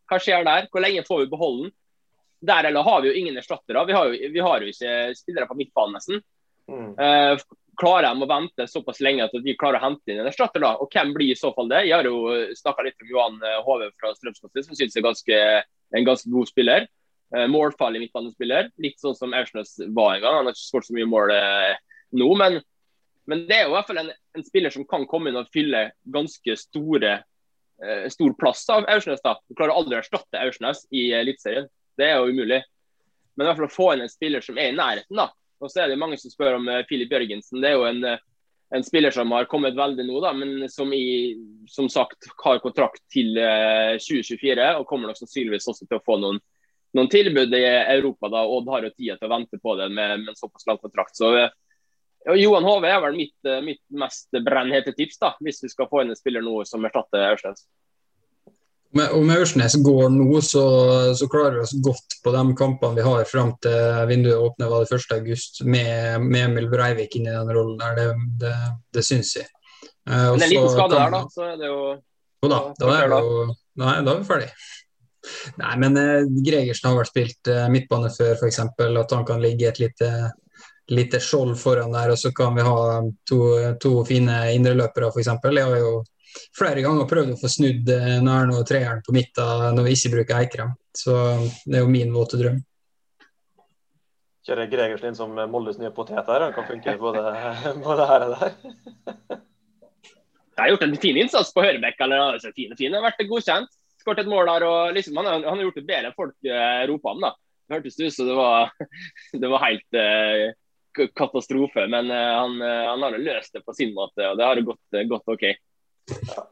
Hva 0.09 0.19
skjer 0.23 0.47
der? 0.47 0.69
Hvor 0.73 0.81
lenge 0.81 1.03
får 1.05 1.19
vi 1.25 1.33
beholde 1.35 1.67
den? 1.67 1.75
Der 2.47 2.69
eller 2.69 2.85
har 2.87 3.03
vi 3.03 3.11
jo 3.11 3.19
ingen 3.21 3.37
erstattere. 3.37 3.83
Vi 3.89 4.31
vi 4.33 4.41
har 4.45 4.63
jo 4.63 4.71
ikke 4.71 4.93
spillere 5.19 5.49
på 5.51 5.57
midtbanen 5.59 5.97
nesten. 5.99 6.23
Mm. 6.71 6.95
Uh, 6.97 7.43
klarer 7.81 8.07
de 8.09 8.25
å 8.25 8.29
vente 8.31 8.67
såpass 8.71 9.03
lenge 9.05 9.27
at 9.27 9.35
vi 9.45 9.57
klarer 9.61 9.81
å 9.81 9.85
hente 9.85 10.13
inn 10.13 10.23
en 10.23 10.31
erstatter, 10.31 10.63
da? 10.65 10.73
Og 10.81 10.89
hvem 10.93 11.13
blir 11.17 11.35
i 11.35 11.39
så 11.39 11.51
fall 11.57 11.69
det? 11.73 11.83
Jeg 11.89 11.99
har 11.99 12.09
jo 12.09 12.47
snakka 12.57 12.87
litt 12.87 13.05
om 13.05 13.11
Johan 13.13 13.37
Hove 13.67 13.91
fra 14.01 14.15
Strømsgodset, 14.17 14.69
som 14.69 14.79
syns 14.79 14.97
er 14.97 15.05
ganske, 15.05 15.43
en 16.01 16.09
ganske 16.09 16.33
god 16.33 16.53
spiller. 16.53 16.89
Uh, 17.35 17.45
målfarlig 17.53 18.07
midtbanespiller. 18.07 18.71
Litt 18.81 19.03
sånn 19.03 19.19
som 19.19 19.37
Aursnes 19.37 19.75
var 19.91 20.15
en 20.15 20.25
gang. 20.25 20.41
Han 20.41 20.49
har 20.49 20.57
ikke 20.57 20.65
skåret 20.65 20.89
så 20.89 20.97
mye 20.97 21.11
mål 21.13 21.35
uh, 21.37 21.77
nå, 22.17 22.31
men 22.41 22.61
men 23.27 23.47
det 23.49 23.57
er 23.57 23.65
jo 23.67 23.73
i 23.73 23.77
hvert 23.77 23.89
fall 23.91 24.03
en, 24.03 24.13
en 24.39 24.45
spiller 24.47 24.75
som 24.75 24.87
kan 24.89 25.07
komme 25.11 25.31
inn 25.31 25.41
og 25.41 25.51
fylle 25.55 25.89
ganske 26.15 26.57
store, 26.61 27.17
eh, 27.83 28.07
stor 28.13 28.37
plass 28.39 28.63
av 28.71 28.87
Aursnes. 28.93 29.23
da. 29.25 29.35
Du 29.49 29.57
klarer 29.59 29.75
aldri 29.75 29.99
å 29.99 30.03
erstatte 30.05 30.41
Aursnes 30.43 30.85
i 30.95 31.09
Eliteserien. 31.17 31.67
Det 31.99 32.07
er 32.07 32.21
jo 32.21 32.31
umulig. 32.31 32.63
Men 33.35 33.47
i 33.47 33.49
hvert 33.51 33.59
fall 33.59 33.69
å 33.69 33.75
få 33.75 33.89
inn 33.95 34.07
en 34.07 34.13
spiller 34.13 34.45
som 34.45 34.59
er 34.59 34.71
i 34.71 34.79
nærheten. 34.79 35.19
da. 35.19 35.31
Og 35.61 35.73
så 35.73 35.83
er 35.83 35.91
det 35.91 36.01
mange 36.01 36.19
som 36.21 36.33
spør 36.33 36.59
om 36.61 36.71
Filip 36.89 37.13
eh, 37.13 37.19
Jørgensen. 37.19 37.61
Det 37.63 37.71
er 37.71 37.77
jo 37.77 37.87
en, 37.89 38.03
eh, 38.05 38.23
en, 38.77 38.85
spiller 38.85 39.15
som 39.15 39.33
har 39.35 39.49
kommet 39.51 39.77
veldig 39.77 40.07
nå, 40.07 40.19
da, 40.25 40.33
men 40.37 40.69
som 40.73 40.93
i, 40.93 41.37
som 41.71 41.89
sagt 41.93 42.29
har 42.45 42.63
kontrakt 42.65 43.03
til 43.13 43.37
eh, 43.41 43.97
2024. 44.03 44.71
Og 44.81 44.89
kommer 44.89 45.11
nok 45.11 45.21
sannsynligvis 45.21 45.69
også 45.73 45.89
til 45.89 45.99
å 45.99 46.05
få 46.07 46.21
noen, 46.23 46.41
noen 46.97 47.13
tilbud 47.13 47.55
i 47.57 47.65
Europa. 47.99 48.31
da, 48.33 48.47
Odd 48.47 48.73
har 48.75 48.87
jo 48.87 48.95
tida 48.95 49.19
til 49.19 49.31
å 49.31 49.35
vente 49.35 49.61
på 49.63 49.79
det 49.81 49.91
med, 49.91 50.21
med 50.25 50.35
en 50.35 50.39
såpass 50.39 50.69
lang 50.69 50.81
kontrakt. 50.83 51.17
så 51.19 51.33
eh, 51.41 51.55
Johan 52.35 52.65
Hove 52.67 52.91
er 52.91 53.01
vel 53.05 53.17
mitt, 53.17 53.37
eh, 53.47 53.63
mitt 53.63 53.83
mest 53.95 54.35
brennhete 54.45 54.95
tips, 54.97 55.19
da, 55.23 55.35
hvis 55.41 55.63
vi 55.63 55.71
skal 55.71 55.89
få 55.91 56.03
inn 56.03 56.11
en 56.11 56.19
spiller 56.19 56.43
nå 56.43 56.65
som 56.67 56.85
erstatter 56.87 57.23
Aursnes. 57.29 57.67
Om 58.97 59.31
Aursnes 59.31 59.77
går 59.85 60.09
nå, 60.15 60.41
så, 60.41 60.65
så, 61.15 61.29
klarer 61.29 61.59
vi 61.59 61.65
oss 61.67 61.75
godt 61.85 62.17
på 62.25 62.33
de 62.33 62.43
kampene 62.57 62.97
vi 62.97 63.05
har 63.05 63.27
fram 63.29 63.53
til 63.63 64.07
vinduet 64.09 64.41
åpner 64.41 64.71
var 64.73 64.87
det 64.87 64.97
1.8, 64.97 65.67
med, 65.69 66.25
med 66.25 66.45
Emil 66.47 66.71
Breivik 66.73 67.19
inn 67.19 67.29
i 67.29 67.35
den 67.35 67.53
rollen 67.53 67.77
der. 67.83 67.99
Det, 67.99 68.07
det, 68.41 68.55
det 68.97 69.05
syns 69.05 69.35
jeg. 69.37 69.51
Uh, 70.09 70.33
Men 70.33 70.47
en 70.47 70.55
liten 70.55 70.71
skade 70.71 70.97
der, 70.97 71.13
da, 71.13 71.23
så 71.35 71.45
er 71.51 71.61
det 71.61 71.69
jo 71.69 71.79
Jo 72.45 72.51
da, 72.53 72.59
da 72.79 72.91
er, 72.95 73.11
jo, 73.11 73.45
nei, 73.83 73.95
da 74.07 74.13
er 74.15 74.19
vi 74.21 74.29
ferdig. 74.29 74.49
Nei, 75.61 75.75
men 75.83 75.99
uh, 75.99 76.43
Gregersen 76.47 76.89
har 76.89 76.99
vel 77.01 77.09
spilt 77.11 77.51
uh, 77.53 77.67
midtbane 77.75 78.11
før, 78.15 78.37
f.eks. 78.39 78.63
At 78.63 79.15
han 79.19 79.27
kan 79.29 79.43
ligge 79.43 79.69
et 79.69 79.83
lite 79.83 80.11
lite 80.93 81.21
skjold 81.23 81.57
foran 81.59 81.95
der, 81.95 82.13
og 82.15 82.19
så 82.19 82.33
kan 82.35 82.55
vi 82.57 82.67
ha 82.67 83.01
to, 83.29 83.41
to 83.83 83.93
fine 84.07 84.37
indreløpere 84.55 85.11
f.eks. 85.11 85.33
Jeg 85.33 85.67
har 85.67 85.81
jo 85.81 85.97
flere 86.57 86.85
ganger 86.85 87.09
prøvd 87.11 87.35
å 87.35 87.41
få 87.41 87.51
snudd 87.51 87.91
eh, 87.93 88.23
og 88.23 88.63
treeren 88.69 89.03
på 89.07 89.15
midten 89.17 89.77
når 89.77 89.89
vi 89.89 89.97
ikke 89.97 90.15
bruker 90.17 90.41
Eikrem. 90.41 90.75
Så 90.97 91.15
det 91.65 91.81
er 91.81 91.85
jo 91.85 91.93
min 91.93 92.15
våte 92.15 92.41
drøm. 92.41 92.61
Kjører 94.47 94.69
Gregersen 94.71 95.11
inn 95.11 95.19
som 95.19 95.33
Moldes 95.51 95.81
nye 95.81 95.91
potet 95.95 96.29
her? 96.31 96.45
Han 96.45 96.55
kan 96.55 96.69
funke 96.69 96.95
både, 97.01 97.23
både 97.83 98.05
her 98.13 98.27
og 98.29 98.37
der. 98.37 98.53
Jeg 100.57 100.63
har 100.63 100.71
gjort 100.71 100.85
en 100.87 101.01
fin 101.03 101.19
innsats 101.21 101.51
på 101.53 101.65
Hørebekk. 101.65 101.99
eller 102.07 102.37
altså, 102.37 102.53
fine, 102.55 102.79
fine. 102.79 103.03
Vært 103.03 103.27
godkjent. 103.29 103.75
Skåret 104.01 104.23
et 104.23 104.31
mål 104.31 104.47
der. 104.49 104.65
og 104.65 104.95
liksom, 104.95 105.19
han, 105.19 105.43
han, 105.43 105.51
har 105.51 105.67
gjort 105.67 105.81
det 105.81 105.89
bedre 105.89 106.13
enn 106.13 106.17
folk 106.17 106.49
eh, 106.49 106.85
roper 106.89 107.17
om. 107.17 107.27
da. 107.27 107.33
Det 107.67 107.77
hørtes 107.81 107.99
ut 107.99 108.15
som 108.15 108.31
det 108.31 108.39
var, 108.39 108.71
det 109.43 109.51
var 109.51 109.65
helt 109.67 109.99
eh, 109.99 110.55
katastrofe, 111.15 111.87
men 111.93 112.11
uh, 112.11 112.17
han, 112.17 112.59
uh, 112.63 112.89
han, 112.91 113.03
har 113.03 113.19
løst 113.19 113.55
det 113.55 113.63
på 113.65 113.75
sin 113.77 113.95
måte, 113.95 114.25
og 114.29 114.39
det 114.39 114.47
har 114.47 114.61
gått, 114.67 114.83
uh, 114.97 115.03
gått 115.11 115.35
OK. 115.35 115.47
Ja. 115.47 116.47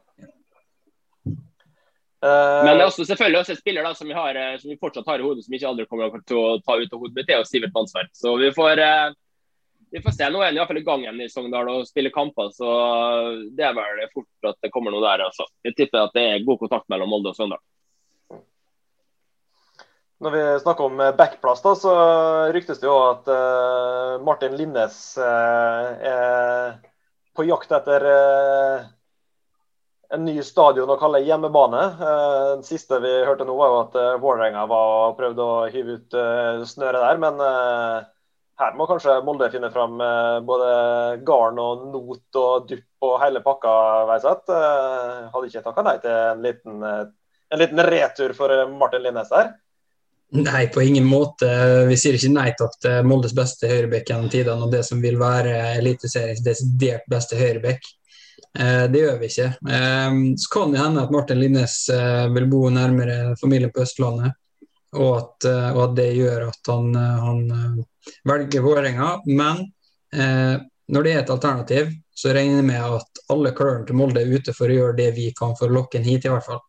Men 2.25 2.71
det 2.71 2.81
er 2.81 2.87
også 2.87 3.03
selvfølgelig 3.05 3.37
også 3.43 3.53
et 3.53 3.59
spiller 3.59 3.85
da, 3.85 3.91
som, 3.93 4.07
vi 4.09 4.15
har, 4.17 4.37
som 4.57 4.71
vi 4.71 4.79
fortsatt 4.81 5.05
har 5.11 5.21
i 5.21 5.25
hodet, 5.27 5.43
som 5.45 5.53
ikke 5.53 5.67
aldri 5.69 5.83
kommer 5.85 6.23
til 6.25 6.39
å 6.39 6.55
ta 6.57 6.73
ut 6.79 6.95
av 6.95 7.03
hodet 7.03 7.13
mitt, 7.19 7.27
det 7.27 7.35
er 7.35 7.43
jo 7.43 7.45
Sivert 7.45 7.75
Mannsverk. 7.75 8.09
Så 8.17 8.31
vi 8.41 8.47
får, 8.55 8.81
vi 9.93 10.01
får 10.01 10.15
se. 10.15 10.31
Nå 10.33 10.41
er 10.41 10.49
han 10.49 10.57
iallfall 10.57 10.79
i 10.81 10.85
gang 10.87 11.03
igjen 11.03 11.21
i 11.21 11.27
Sogndal 11.29 11.69
og 11.69 11.85
spiller 11.85 12.15
kamper, 12.15 12.49
så 12.55 12.71
det 13.53 13.67
er 13.67 13.77
vel 13.77 14.01
fort 14.15 14.49
at 14.49 14.57
det 14.65 14.71
kommer 14.73 14.95
noe 14.95 15.05
der. 15.05 15.27
Altså. 15.27 15.45
Jeg 15.67 15.77
tipper 15.77 16.07
at 16.07 16.17
det 16.17 16.25
er 16.31 16.47
god 16.47 16.63
kontakt 16.63 16.89
mellom 16.89 17.13
Molde 17.13 17.29
og 17.29 17.37
Sogndal. 17.37 17.61
Når 20.23 20.31
vi 20.31 20.41
snakker 20.63 20.87
om 20.87 20.99
eh, 21.03 21.15
backplass, 21.15 21.61
da, 21.61 21.73
så 21.75 21.93
ryktes 22.55 22.79
det 22.79 22.87
jo 22.87 22.95
at 23.03 23.25
uh, 23.27 24.15
Martin 24.23 24.53
Linnes 24.55 24.95
uh, 25.19 25.89
er 25.99 26.77
på 27.35 27.43
jakt 27.43 27.73
etter 27.75 28.05
uh, 28.07 28.85
en 30.15 30.23
ny 30.23 30.37
stadion 30.45 30.93
å 30.93 30.95
kalle 31.01 31.19
hjemmebane. 31.25 31.81
Den 31.99 32.63
siste 32.63 33.01
vi 33.03 33.11
hørte 33.27 33.43
nå, 33.43 33.57
var 33.59 33.73
jo 33.73 33.79
at 33.81 33.97
Vålerenga 34.23 34.63
prøvde 35.17 35.43
å 35.43 35.65
hive 35.73 35.97
ut 35.97 36.15
snøret 36.69 37.01
der. 37.01 37.19
Men 37.19 37.41
her 38.61 38.77
må 38.77 38.85
kanskje 38.87 39.17
Molde 39.25 39.49
finne 39.51 39.71
fram 39.73 39.97
både 40.45 40.69
garn 41.25 41.59
og 41.59 41.87
not 41.89 42.39
og 42.39 42.69
dupp 42.69 43.09
og 43.09 43.17
hele 43.25 43.41
pakka, 43.43 43.73
Veiseth. 44.13 44.53
Hadde 45.33 45.49
ikke 45.49 45.65
takka 45.65 45.87
nei 45.89 45.97
til 46.05 46.15
en 46.21 46.45
liten, 46.45 46.85
en 46.85 47.63
liten 47.65 47.85
retur 47.89 48.37
for 48.37 48.55
Martin 48.77 49.03
Linnes 49.09 49.33
her? 49.35 49.51
Nei, 50.31 50.67
på 50.67 50.81
ingen 50.81 51.05
måte. 51.05 51.47
Vi 51.87 51.97
sier 51.99 52.17
ikke 52.17 52.31
nei 52.33 52.49
takk 52.57 52.79
til 52.81 53.05
Moldes 53.07 53.35
beste 53.37 53.69
høyrebekk 53.69 54.09
gjennom 54.09 54.31
tidene 54.33 54.65
og 54.65 54.73
det 54.73 54.81
som 54.87 55.03
vil 55.03 55.19
være 55.21 55.53
Eliteseriens 55.77 56.41
desidert 56.43 57.05
beste 57.11 57.37
høyrebekk. 57.39 57.85
Eh, 58.59 58.83
det 58.91 59.03
gjør 59.03 59.19
vi 59.19 59.29
ikke. 59.29 59.51
Eh, 59.69 60.17
så 60.41 60.51
kan 60.51 60.73
det 60.73 60.81
hende 60.81 61.03
at 61.03 61.13
Martin 61.13 61.39
Linnes 61.39 61.77
eh, 61.93 62.25
vil 62.33 62.49
bo 62.51 62.65
nærmere 62.73 63.35
familien 63.41 63.71
på 63.75 63.83
Østlandet, 63.83 64.35
og 64.95 65.11
at, 65.17 65.47
og 65.75 65.81
at 65.89 65.95
det 65.97 66.11
gjør 66.15 66.45
at 66.47 66.69
han, 66.71 66.93
han 66.95 67.39
velger 68.23 68.63
Vålerenga. 68.63 69.09
Men 69.27 69.65
når 70.87 71.03
det 71.03 71.11
er 71.11 71.17
et 71.19 71.33
alternativ, 71.33 71.89
så 72.15 72.31
regner 72.31 72.61
jeg 72.61 72.67
med 72.69 72.93
at 72.95 73.19
alle 73.33 73.51
klørne 73.57 73.83
til 73.89 73.97
Molde 73.99 74.23
er 74.23 74.31
ute 74.31 74.53
for 74.55 74.71
å 74.71 74.77
gjøre 74.77 74.95
det 75.01 75.09
vi 75.17 75.25
kan 75.35 75.51
for 75.59 75.67
å 75.67 75.75
lokke 75.81 75.99
ham 75.99 76.07
hit, 76.07 76.29
i 76.29 76.31
hvert 76.31 76.47
fall. 76.47 76.63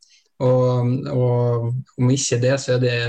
Og, 0.45 0.93
og, 1.13 1.73
om 1.97 2.13
ikke 2.13 2.39
det, 2.43 2.55
så 2.61 2.77
er 2.77 2.83
det, 2.83 3.01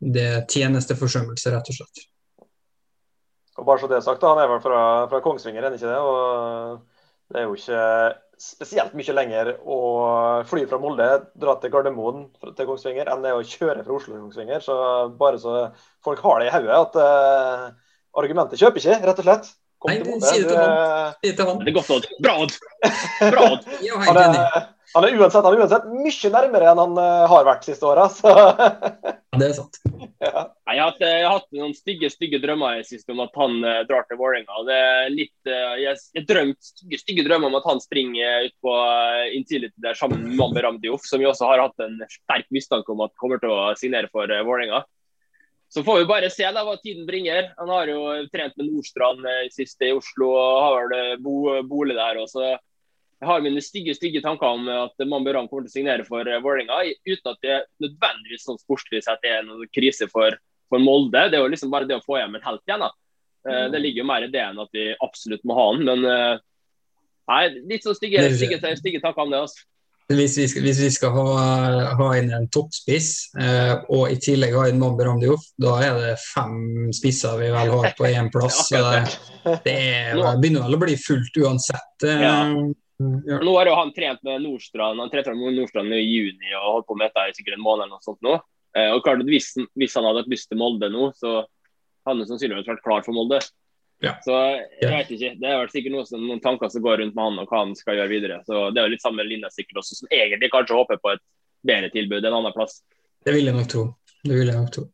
det 0.00 0.28
tjenesteforsømmelse, 0.52 1.52
rett 1.52 1.70
og 1.70 1.78
slett. 1.78 2.04
Og 3.54 3.66
bare 3.68 3.82
så 3.82 3.88
det 3.90 4.00
er 4.00 4.06
sagt, 4.06 4.24
Han 4.26 4.40
er 4.42 4.50
vel 4.50 4.62
fra, 4.64 4.82
fra 5.10 5.20
Kongsvinger, 5.22 5.62
er 5.62 5.76
ikke 5.76 5.90
det? 5.90 5.98
Og 6.00 6.78
det 7.30 7.40
er 7.40 7.48
jo 7.48 7.56
ikke 7.58 7.82
spesielt 8.40 8.94
mye 8.98 9.14
lenger 9.14 9.52
å 9.62 9.78
fly 10.48 10.64
fra 10.70 10.80
Molde, 10.82 11.08
dra 11.40 11.54
til 11.60 11.70
Gardermoen 11.72 12.26
til 12.42 12.66
Kongsvinger, 12.66 13.08
enn 13.12 13.22
det 13.22 13.30
er 13.30 13.38
å 13.38 13.46
kjøre 13.46 13.84
fra 13.84 13.94
Oslo 13.94 14.16
til 14.16 14.24
Kongsvinger. 14.24 14.64
Så 14.64 14.78
bare 15.20 15.40
så 15.42 15.68
folk 16.04 16.24
har 16.24 16.42
det 16.42 16.48
i 16.48 16.54
hodet, 16.56 16.80
at 16.80 16.98
uh, 16.98 17.68
argumentet 18.18 18.60
kjøper 18.60 18.82
ikke, 18.82 18.98
rett 19.04 19.22
og 19.22 19.28
slett. 19.28 19.52
Nei, 19.84 19.98
si 20.24 20.40
det 20.40 21.34
til 21.36 21.44
han. 21.44 21.58
Det 21.60 21.68
er 21.68 21.76
godt 21.76 21.90
Odd. 21.92 22.06
Bra, 22.24 22.38
Odd! 22.40 22.54
Bra, 23.20 23.50
Odd. 23.52 24.62
Han 24.94 25.04
er, 25.04 25.16
uansett, 25.18 25.42
han 25.42 25.56
er 25.56 25.62
uansett 25.64 25.86
mye 25.90 26.30
nærmere 26.30 26.68
enn 26.70 26.80
han 26.80 26.98
uh, 27.00 27.24
har 27.30 27.46
vært 27.48 27.66
siste 27.66 27.86
åra. 27.88 28.04
det 29.40 29.48
er 29.48 29.54
sant. 29.56 29.80
Ja. 30.22 30.44
Jeg, 30.70 30.78
har 30.78 30.84
hatt, 30.84 31.00
jeg, 31.02 31.24
har 31.26 31.32
hatt, 31.34 31.48
noen 31.56 31.74
stygge 31.74 32.10
stygge 32.12 32.38
drømmer 32.42 32.78
i 32.78 32.86
siste 32.86 33.10
om 33.10 33.24
at 33.24 33.34
han 33.40 33.58
uh, 33.66 33.82
drar 33.88 34.06
til 34.06 34.20
Vålerenga. 34.20 34.60
Uh, 34.62 35.10
jeg 35.82 35.90
har 35.90 36.28
drømt 36.30 36.70
stygge, 36.70 37.00
stygge 37.02 37.26
drømmer 37.26 37.50
om 37.50 37.58
at 37.58 37.66
han 37.66 37.82
springer 37.82 38.46
ut 38.46 38.54
på 38.62 38.74
uh, 38.78 39.24
Intility 39.34 39.74
der 39.82 39.98
sammen 39.98 40.22
med 40.28 40.38
Mambe 40.38 40.62
Ramdioff, 40.62 41.02
som 41.10 41.22
vi 41.22 41.26
også 41.30 41.50
har 41.50 41.64
hatt 41.66 41.84
en 41.84 41.98
sterk 42.06 42.46
mistanke 42.54 42.94
om 42.94 43.02
at 43.02 43.16
kommer 43.18 43.42
til 43.42 43.50
å 43.50 43.72
signere 43.80 44.12
for 44.14 44.30
uh, 44.30 44.44
Vålerenga. 44.46 44.84
Så 45.74 45.82
får 45.82 45.98
vi 45.98 46.06
bare 46.06 46.30
se 46.30 46.46
da 46.54 46.62
hva 46.62 46.76
tiden 46.78 47.02
bringer. 47.08 47.48
Han 47.58 47.72
har 47.72 47.90
jo 47.90 48.04
trent 48.30 48.54
med 48.60 48.68
Nordstrand 48.68 49.26
eh, 49.26 49.48
sist 49.50 49.82
i 49.82 49.88
Oslo 49.90 50.28
og 50.30 50.60
har 50.62 50.92
vel 50.92 51.16
bo, 51.24 51.34
bolig 51.66 51.96
der. 51.98 52.20
og 52.22 52.28
så 52.30 52.52
jeg 53.24 53.30
har 53.30 53.44
mine 53.44 53.62
stygge 53.64 53.94
stygge 53.96 54.20
tanker 54.24 54.58
om 54.58 54.68
at 54.68 55.06
Mamberan 55.08 55.48
kommer 55.48 55.64
til 55.64 55.72
å 55.72 55.76
signere 55.78 56.04
for 56.06 56.28
Vålerenga, 56.44 56.82
uten 57.08 57.30
at 57.32 57.40
det 57.44 57.60
nødvendigvis 57.82 58.44
sånn 58.44 58.60
sportslig 58.60 59.00
sett 59.06 59.24
er 59.26 59.46
noen 59.46 59.70
krise 59.72 60.10
for, 60.12 60.36
for, 60.68 60.82
Molde. 60.82 61.30
Det 61.32 61.38
er 61.38 61.44
jo 61.44 61.52
liksom 61.52 61.72
bare 61.72 61.88
det 61.88 61.96
å 61.96 62.04
få 62.04 62.20
hjem 62.20 62.36
en 62.36 62.44
helt 62.44 62.64
igjen. 62.68 62.84
da. 62.84 62.90
Mm. 63.44 63.72
Det 63.72 63.80
ligger 63.80 64.04
jo 64.04 64.08
mer 64.08 64.24
i 64.24 64.32
det 64.32 64.40
enn 64.40 64.60
at 64.60 64.76
vi 64.76 64.90
absolutt 65.04 65.44
må 65.48 65.56
ha 65.56 65.66
han. 65.72 65.88
Men 65.88 66.04
nei, 67.32 67.42
litt 67.72 67.86
sånn 67.86 67.96
stygge, 67.96 68.26
stygge, 68.36 68.60
stygge 68.80 69.00
tanker 69.04 69.24
om 69.24 69.32
det. 69.32 69.42
altså. 69.46 69.64
Hvis 70.12 70.34
vi, 70.36 70.44
hvis 70.60 70.80
vi 70.82 70.90
skal 70.92 71.14
ha, 71.16 71.28
ha, 71.96 72.06
inn 72.18 72.28
en 72.36 72.44
toppspiss 72.52 73.08
eh, 73.40 73.72
og 73.88 74.10
i 74.12 74.18
tillegg 74.20 74.52
ha 74.52 74.66
inn 74.68 74.76
Mambi 74.76 75.06
Ramdiouf, 75.06 75.46
da 75.56 75.78
er 75.80 75.96
det 75.96 76.10
fem 76.20 76.90
spisser 76.92 77.38
vi 77.40 77.48
vel 77.54 77.72
har 77.72 77.94
på 77.96 78.10
én 78.10 78.28
plass. 78.34 78.66
det, 78.68 78.82
det, 79.64 79.72
er, 79.72 80.20
begynner 80.42 80.66
vel 80.66 80.76
å 80.76 80.82
bli 80.82 80.98
fullt 81.00 81.40
uansett. 81.40 82.04
Eh, 82.04 82.24
ja. 82.26 82.36
Ja. 82.98 83.40
Nå 83.42 83.56
har 83.56 83.66
jo 83.66 83.74
han 83.74 83.90
trent 83.94 84.20
med 84.22 84.44
Nordstrand 84.44 85.00
han 85.02 85.10
trente 85.10 85.32
med 85.34 85.56
Nordstrand 85.56 85.94
i 85.96 85.98
juni 85.98 86.52
og 86.54 86.68
holdt 86.76 86.86
på 86.86 86.96
med 87.00 87.10
dette 87.10 87.32
i 87.32 87.34
sikkert 87.34 87.56
en 87.56 87.64
måned. 87.64 87.88
eller 87.88 87.98
noe 87.98 88.06
sånt 88.06 88.22
nå. 88.22 88.36
Eh, 88.78 88.90
og 88.94 89.02
klart 89.02 89.22
at 89.22 89.30
hvis, 89.30 89.52
hvis, 89.78 89.96
han 89.98 90.06
hadde 90.06 90.26
lyst 90.30 90.50
til 90.50 90.58
Molde 90.58 90.90
nå, 90.90 91.10
så 91.18 91.42
hadde 92.06 92.22
han 92.22 92.30
sannsynligvis 92.30 92.70
vært 92.70 92.84
klar 92.86 93.04
for 93.06 93.16
Molde. 93.16 93.40
Ja. 94.02 94.16
Så 94.24 94.34
jeg 94.80 94.90
vet 94.90 95.12
ikke. 95.14 95.34
Det 95.40 95.48
er 95.48 95.60
vel 95.60 95.70
sikkert 95.72 95.94
noe 95.94 96.06
som, 96.08 96.22
noen 96.22 96.42
tanker 96.42 96.70
som 96.72 96.82
går 96.84 97.00
rundt 97.02 97.14
med 97.16 97.24
han 97.24 97.38
og 97.42 97.50
hva 97.50 97.62
han 97.62 97.76
skal 97.78 98.00
gjøre 98.00 98.12
videre. 98.12 98.40
Så 98.48 98.66
Det 98.74 98.82
er 98.82 98.88
jo 98.88 98.94
litt 98.94 99.04
samme 99.04 99.26
linja 99.26 99.50
sikkert 99.54 99.82
også, 99.82 100.00
som 100.00 100.10
egentlig 100.10 100.50
kanskje 100.52 100.78
håper 100.80 101.00
på 101.02 101.14
et 101.14 101.22
bedre 101.64 101.90
tilbud 101.94 102.24
en 102.24 102.38
annen 102.40 102.56
plass. 102.56 102.82
Det 103.24 103.32
vil 103.34 103.48
jeg 103.48 103.56
nok 103.56 103.70
tro. 103.70 103.86
Det 104.24 104.34
vil 104.34 104.50
jeg 104.50 104.58
nok 104.58 104.74
tro. 104.74 104.88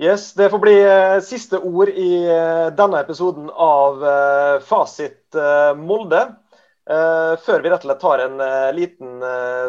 Yes, 0.00 0.32
Det 0.32 0.50
får 0.50 0.58
bli 0.58 0.76
eh, 0.82 1.20
siste 1.20 1.58
ord 1.58 1.88
i 1.88 2.24
eh, 2.24 2.68
denne 2.72 3.02
episoden 3.04 3.50
av 3.52 4.00
eh, 4.00 4.60
Fasit 4.64 5.36
Molde. 5.76 6.22
før 7.44 7.60
vi 7.62 7.70
rett 7.70 7.84
og 7.84 7.86
slett 7.86 8.00
tar 8.02 8.22
en 8.24 8.40
liten 8.74 9.20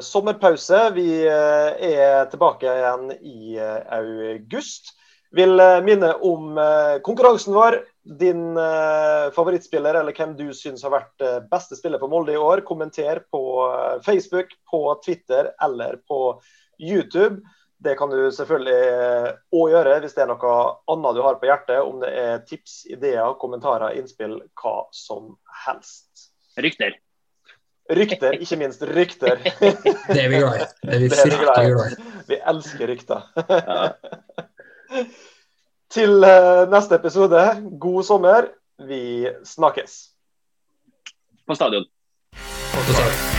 sommerpause. 0.02 0.80
Vi 0.96 1.20
er 1.28 2.24
tilbake 2.32 2.66
igjen 2.66 3.12
i 3.20 3.60
august. 3.60 4.96
Vil 5.32 5.60
eh, 5.60 5.80
minne 5.84 6.14
om 6.28 6.58
eh, 6.58 6.98
konkurransen 7.06 7.54
vår. 7.56 7.82
Din 8.20 8.58
eh, 8.58 9.28
favorittspiller, 9.36 10.00
eller 10.00 10.16
hvem 10.18 10.34
du 10.40 10.48
syns 10.56 10.84
har 10.84 10.96
vært 10.96 11.28
beste 11.52 11.78
spiller 11.78 12.02
for 12.02 12.12
Molde 12.12 12.34
i 12.34 12.42
år. 12.42 12.64
Kommenter 12.68 13.24
på 13.32 13.44
Facebook, 14.08 14.56
på 14.72 14.84
Twitter 15.06 15.52
eller 15.64 16.00
på 16.08 16.40
YouTube. 16.80 17.44
Det 17.82 17.96
kan 17.98 18.12
du 18.14 18.20
selvfølgelig 18.30 18.82
òg 19.58 19.72
gjøre 19.74 19.96
hvis 20.04 20.14
det 20.14 20.22
er 20.22 20.30
noe 20.30 20.58
annet 20.94 21.16
du 21.18 21.22
har 21.26 21.40
på 21.42 21.48
hjertet. 21.50 21.80
Om 21.82 22.04
det 22.04 22.12
er 22.24 22.44
tips, 22.46 22.84
ideer, 22.94 23.34
kommentarer, 23.42 23.96
innspill, 23.98 24.38
hva 24.62 24.76
som 24.94 25.34
helst. 25.66 26.28
Rykter. 26.62 27.00
Rykter, 27.92 28.38
ikke 28.38 28.60
minst 28.62 28.86
rykter. 28.86 29.42
det 30.14 30.22
er 30.22 30.30
vi 30.30 30.44
glad 30.44 30.62
i. 30.62 30.70
Det 30.86 30.96
er 30.96 31.02
vi 31.02 31.10
fryktelig 31.10 31.42
glad 31.74 31.98
i. 31.98 32.08
Vi 32.30 32.40
elsker 32.54 32.94
rykter. 32.94 33.28
Ja. 33.50 33.92
Til 35.92 36.24
eh, 36.24 36.70
neste 36.72 36.96
episode, 36.96 37.42
god 37.82 38.04
sommer. 38.08 38.48
Vi 38.88 39.28
snakkes. 39.44 39.98
På 41.48 41.56
stadion. 41.56 41.86
På 42.32 42.94
stadion. 42.94 43.31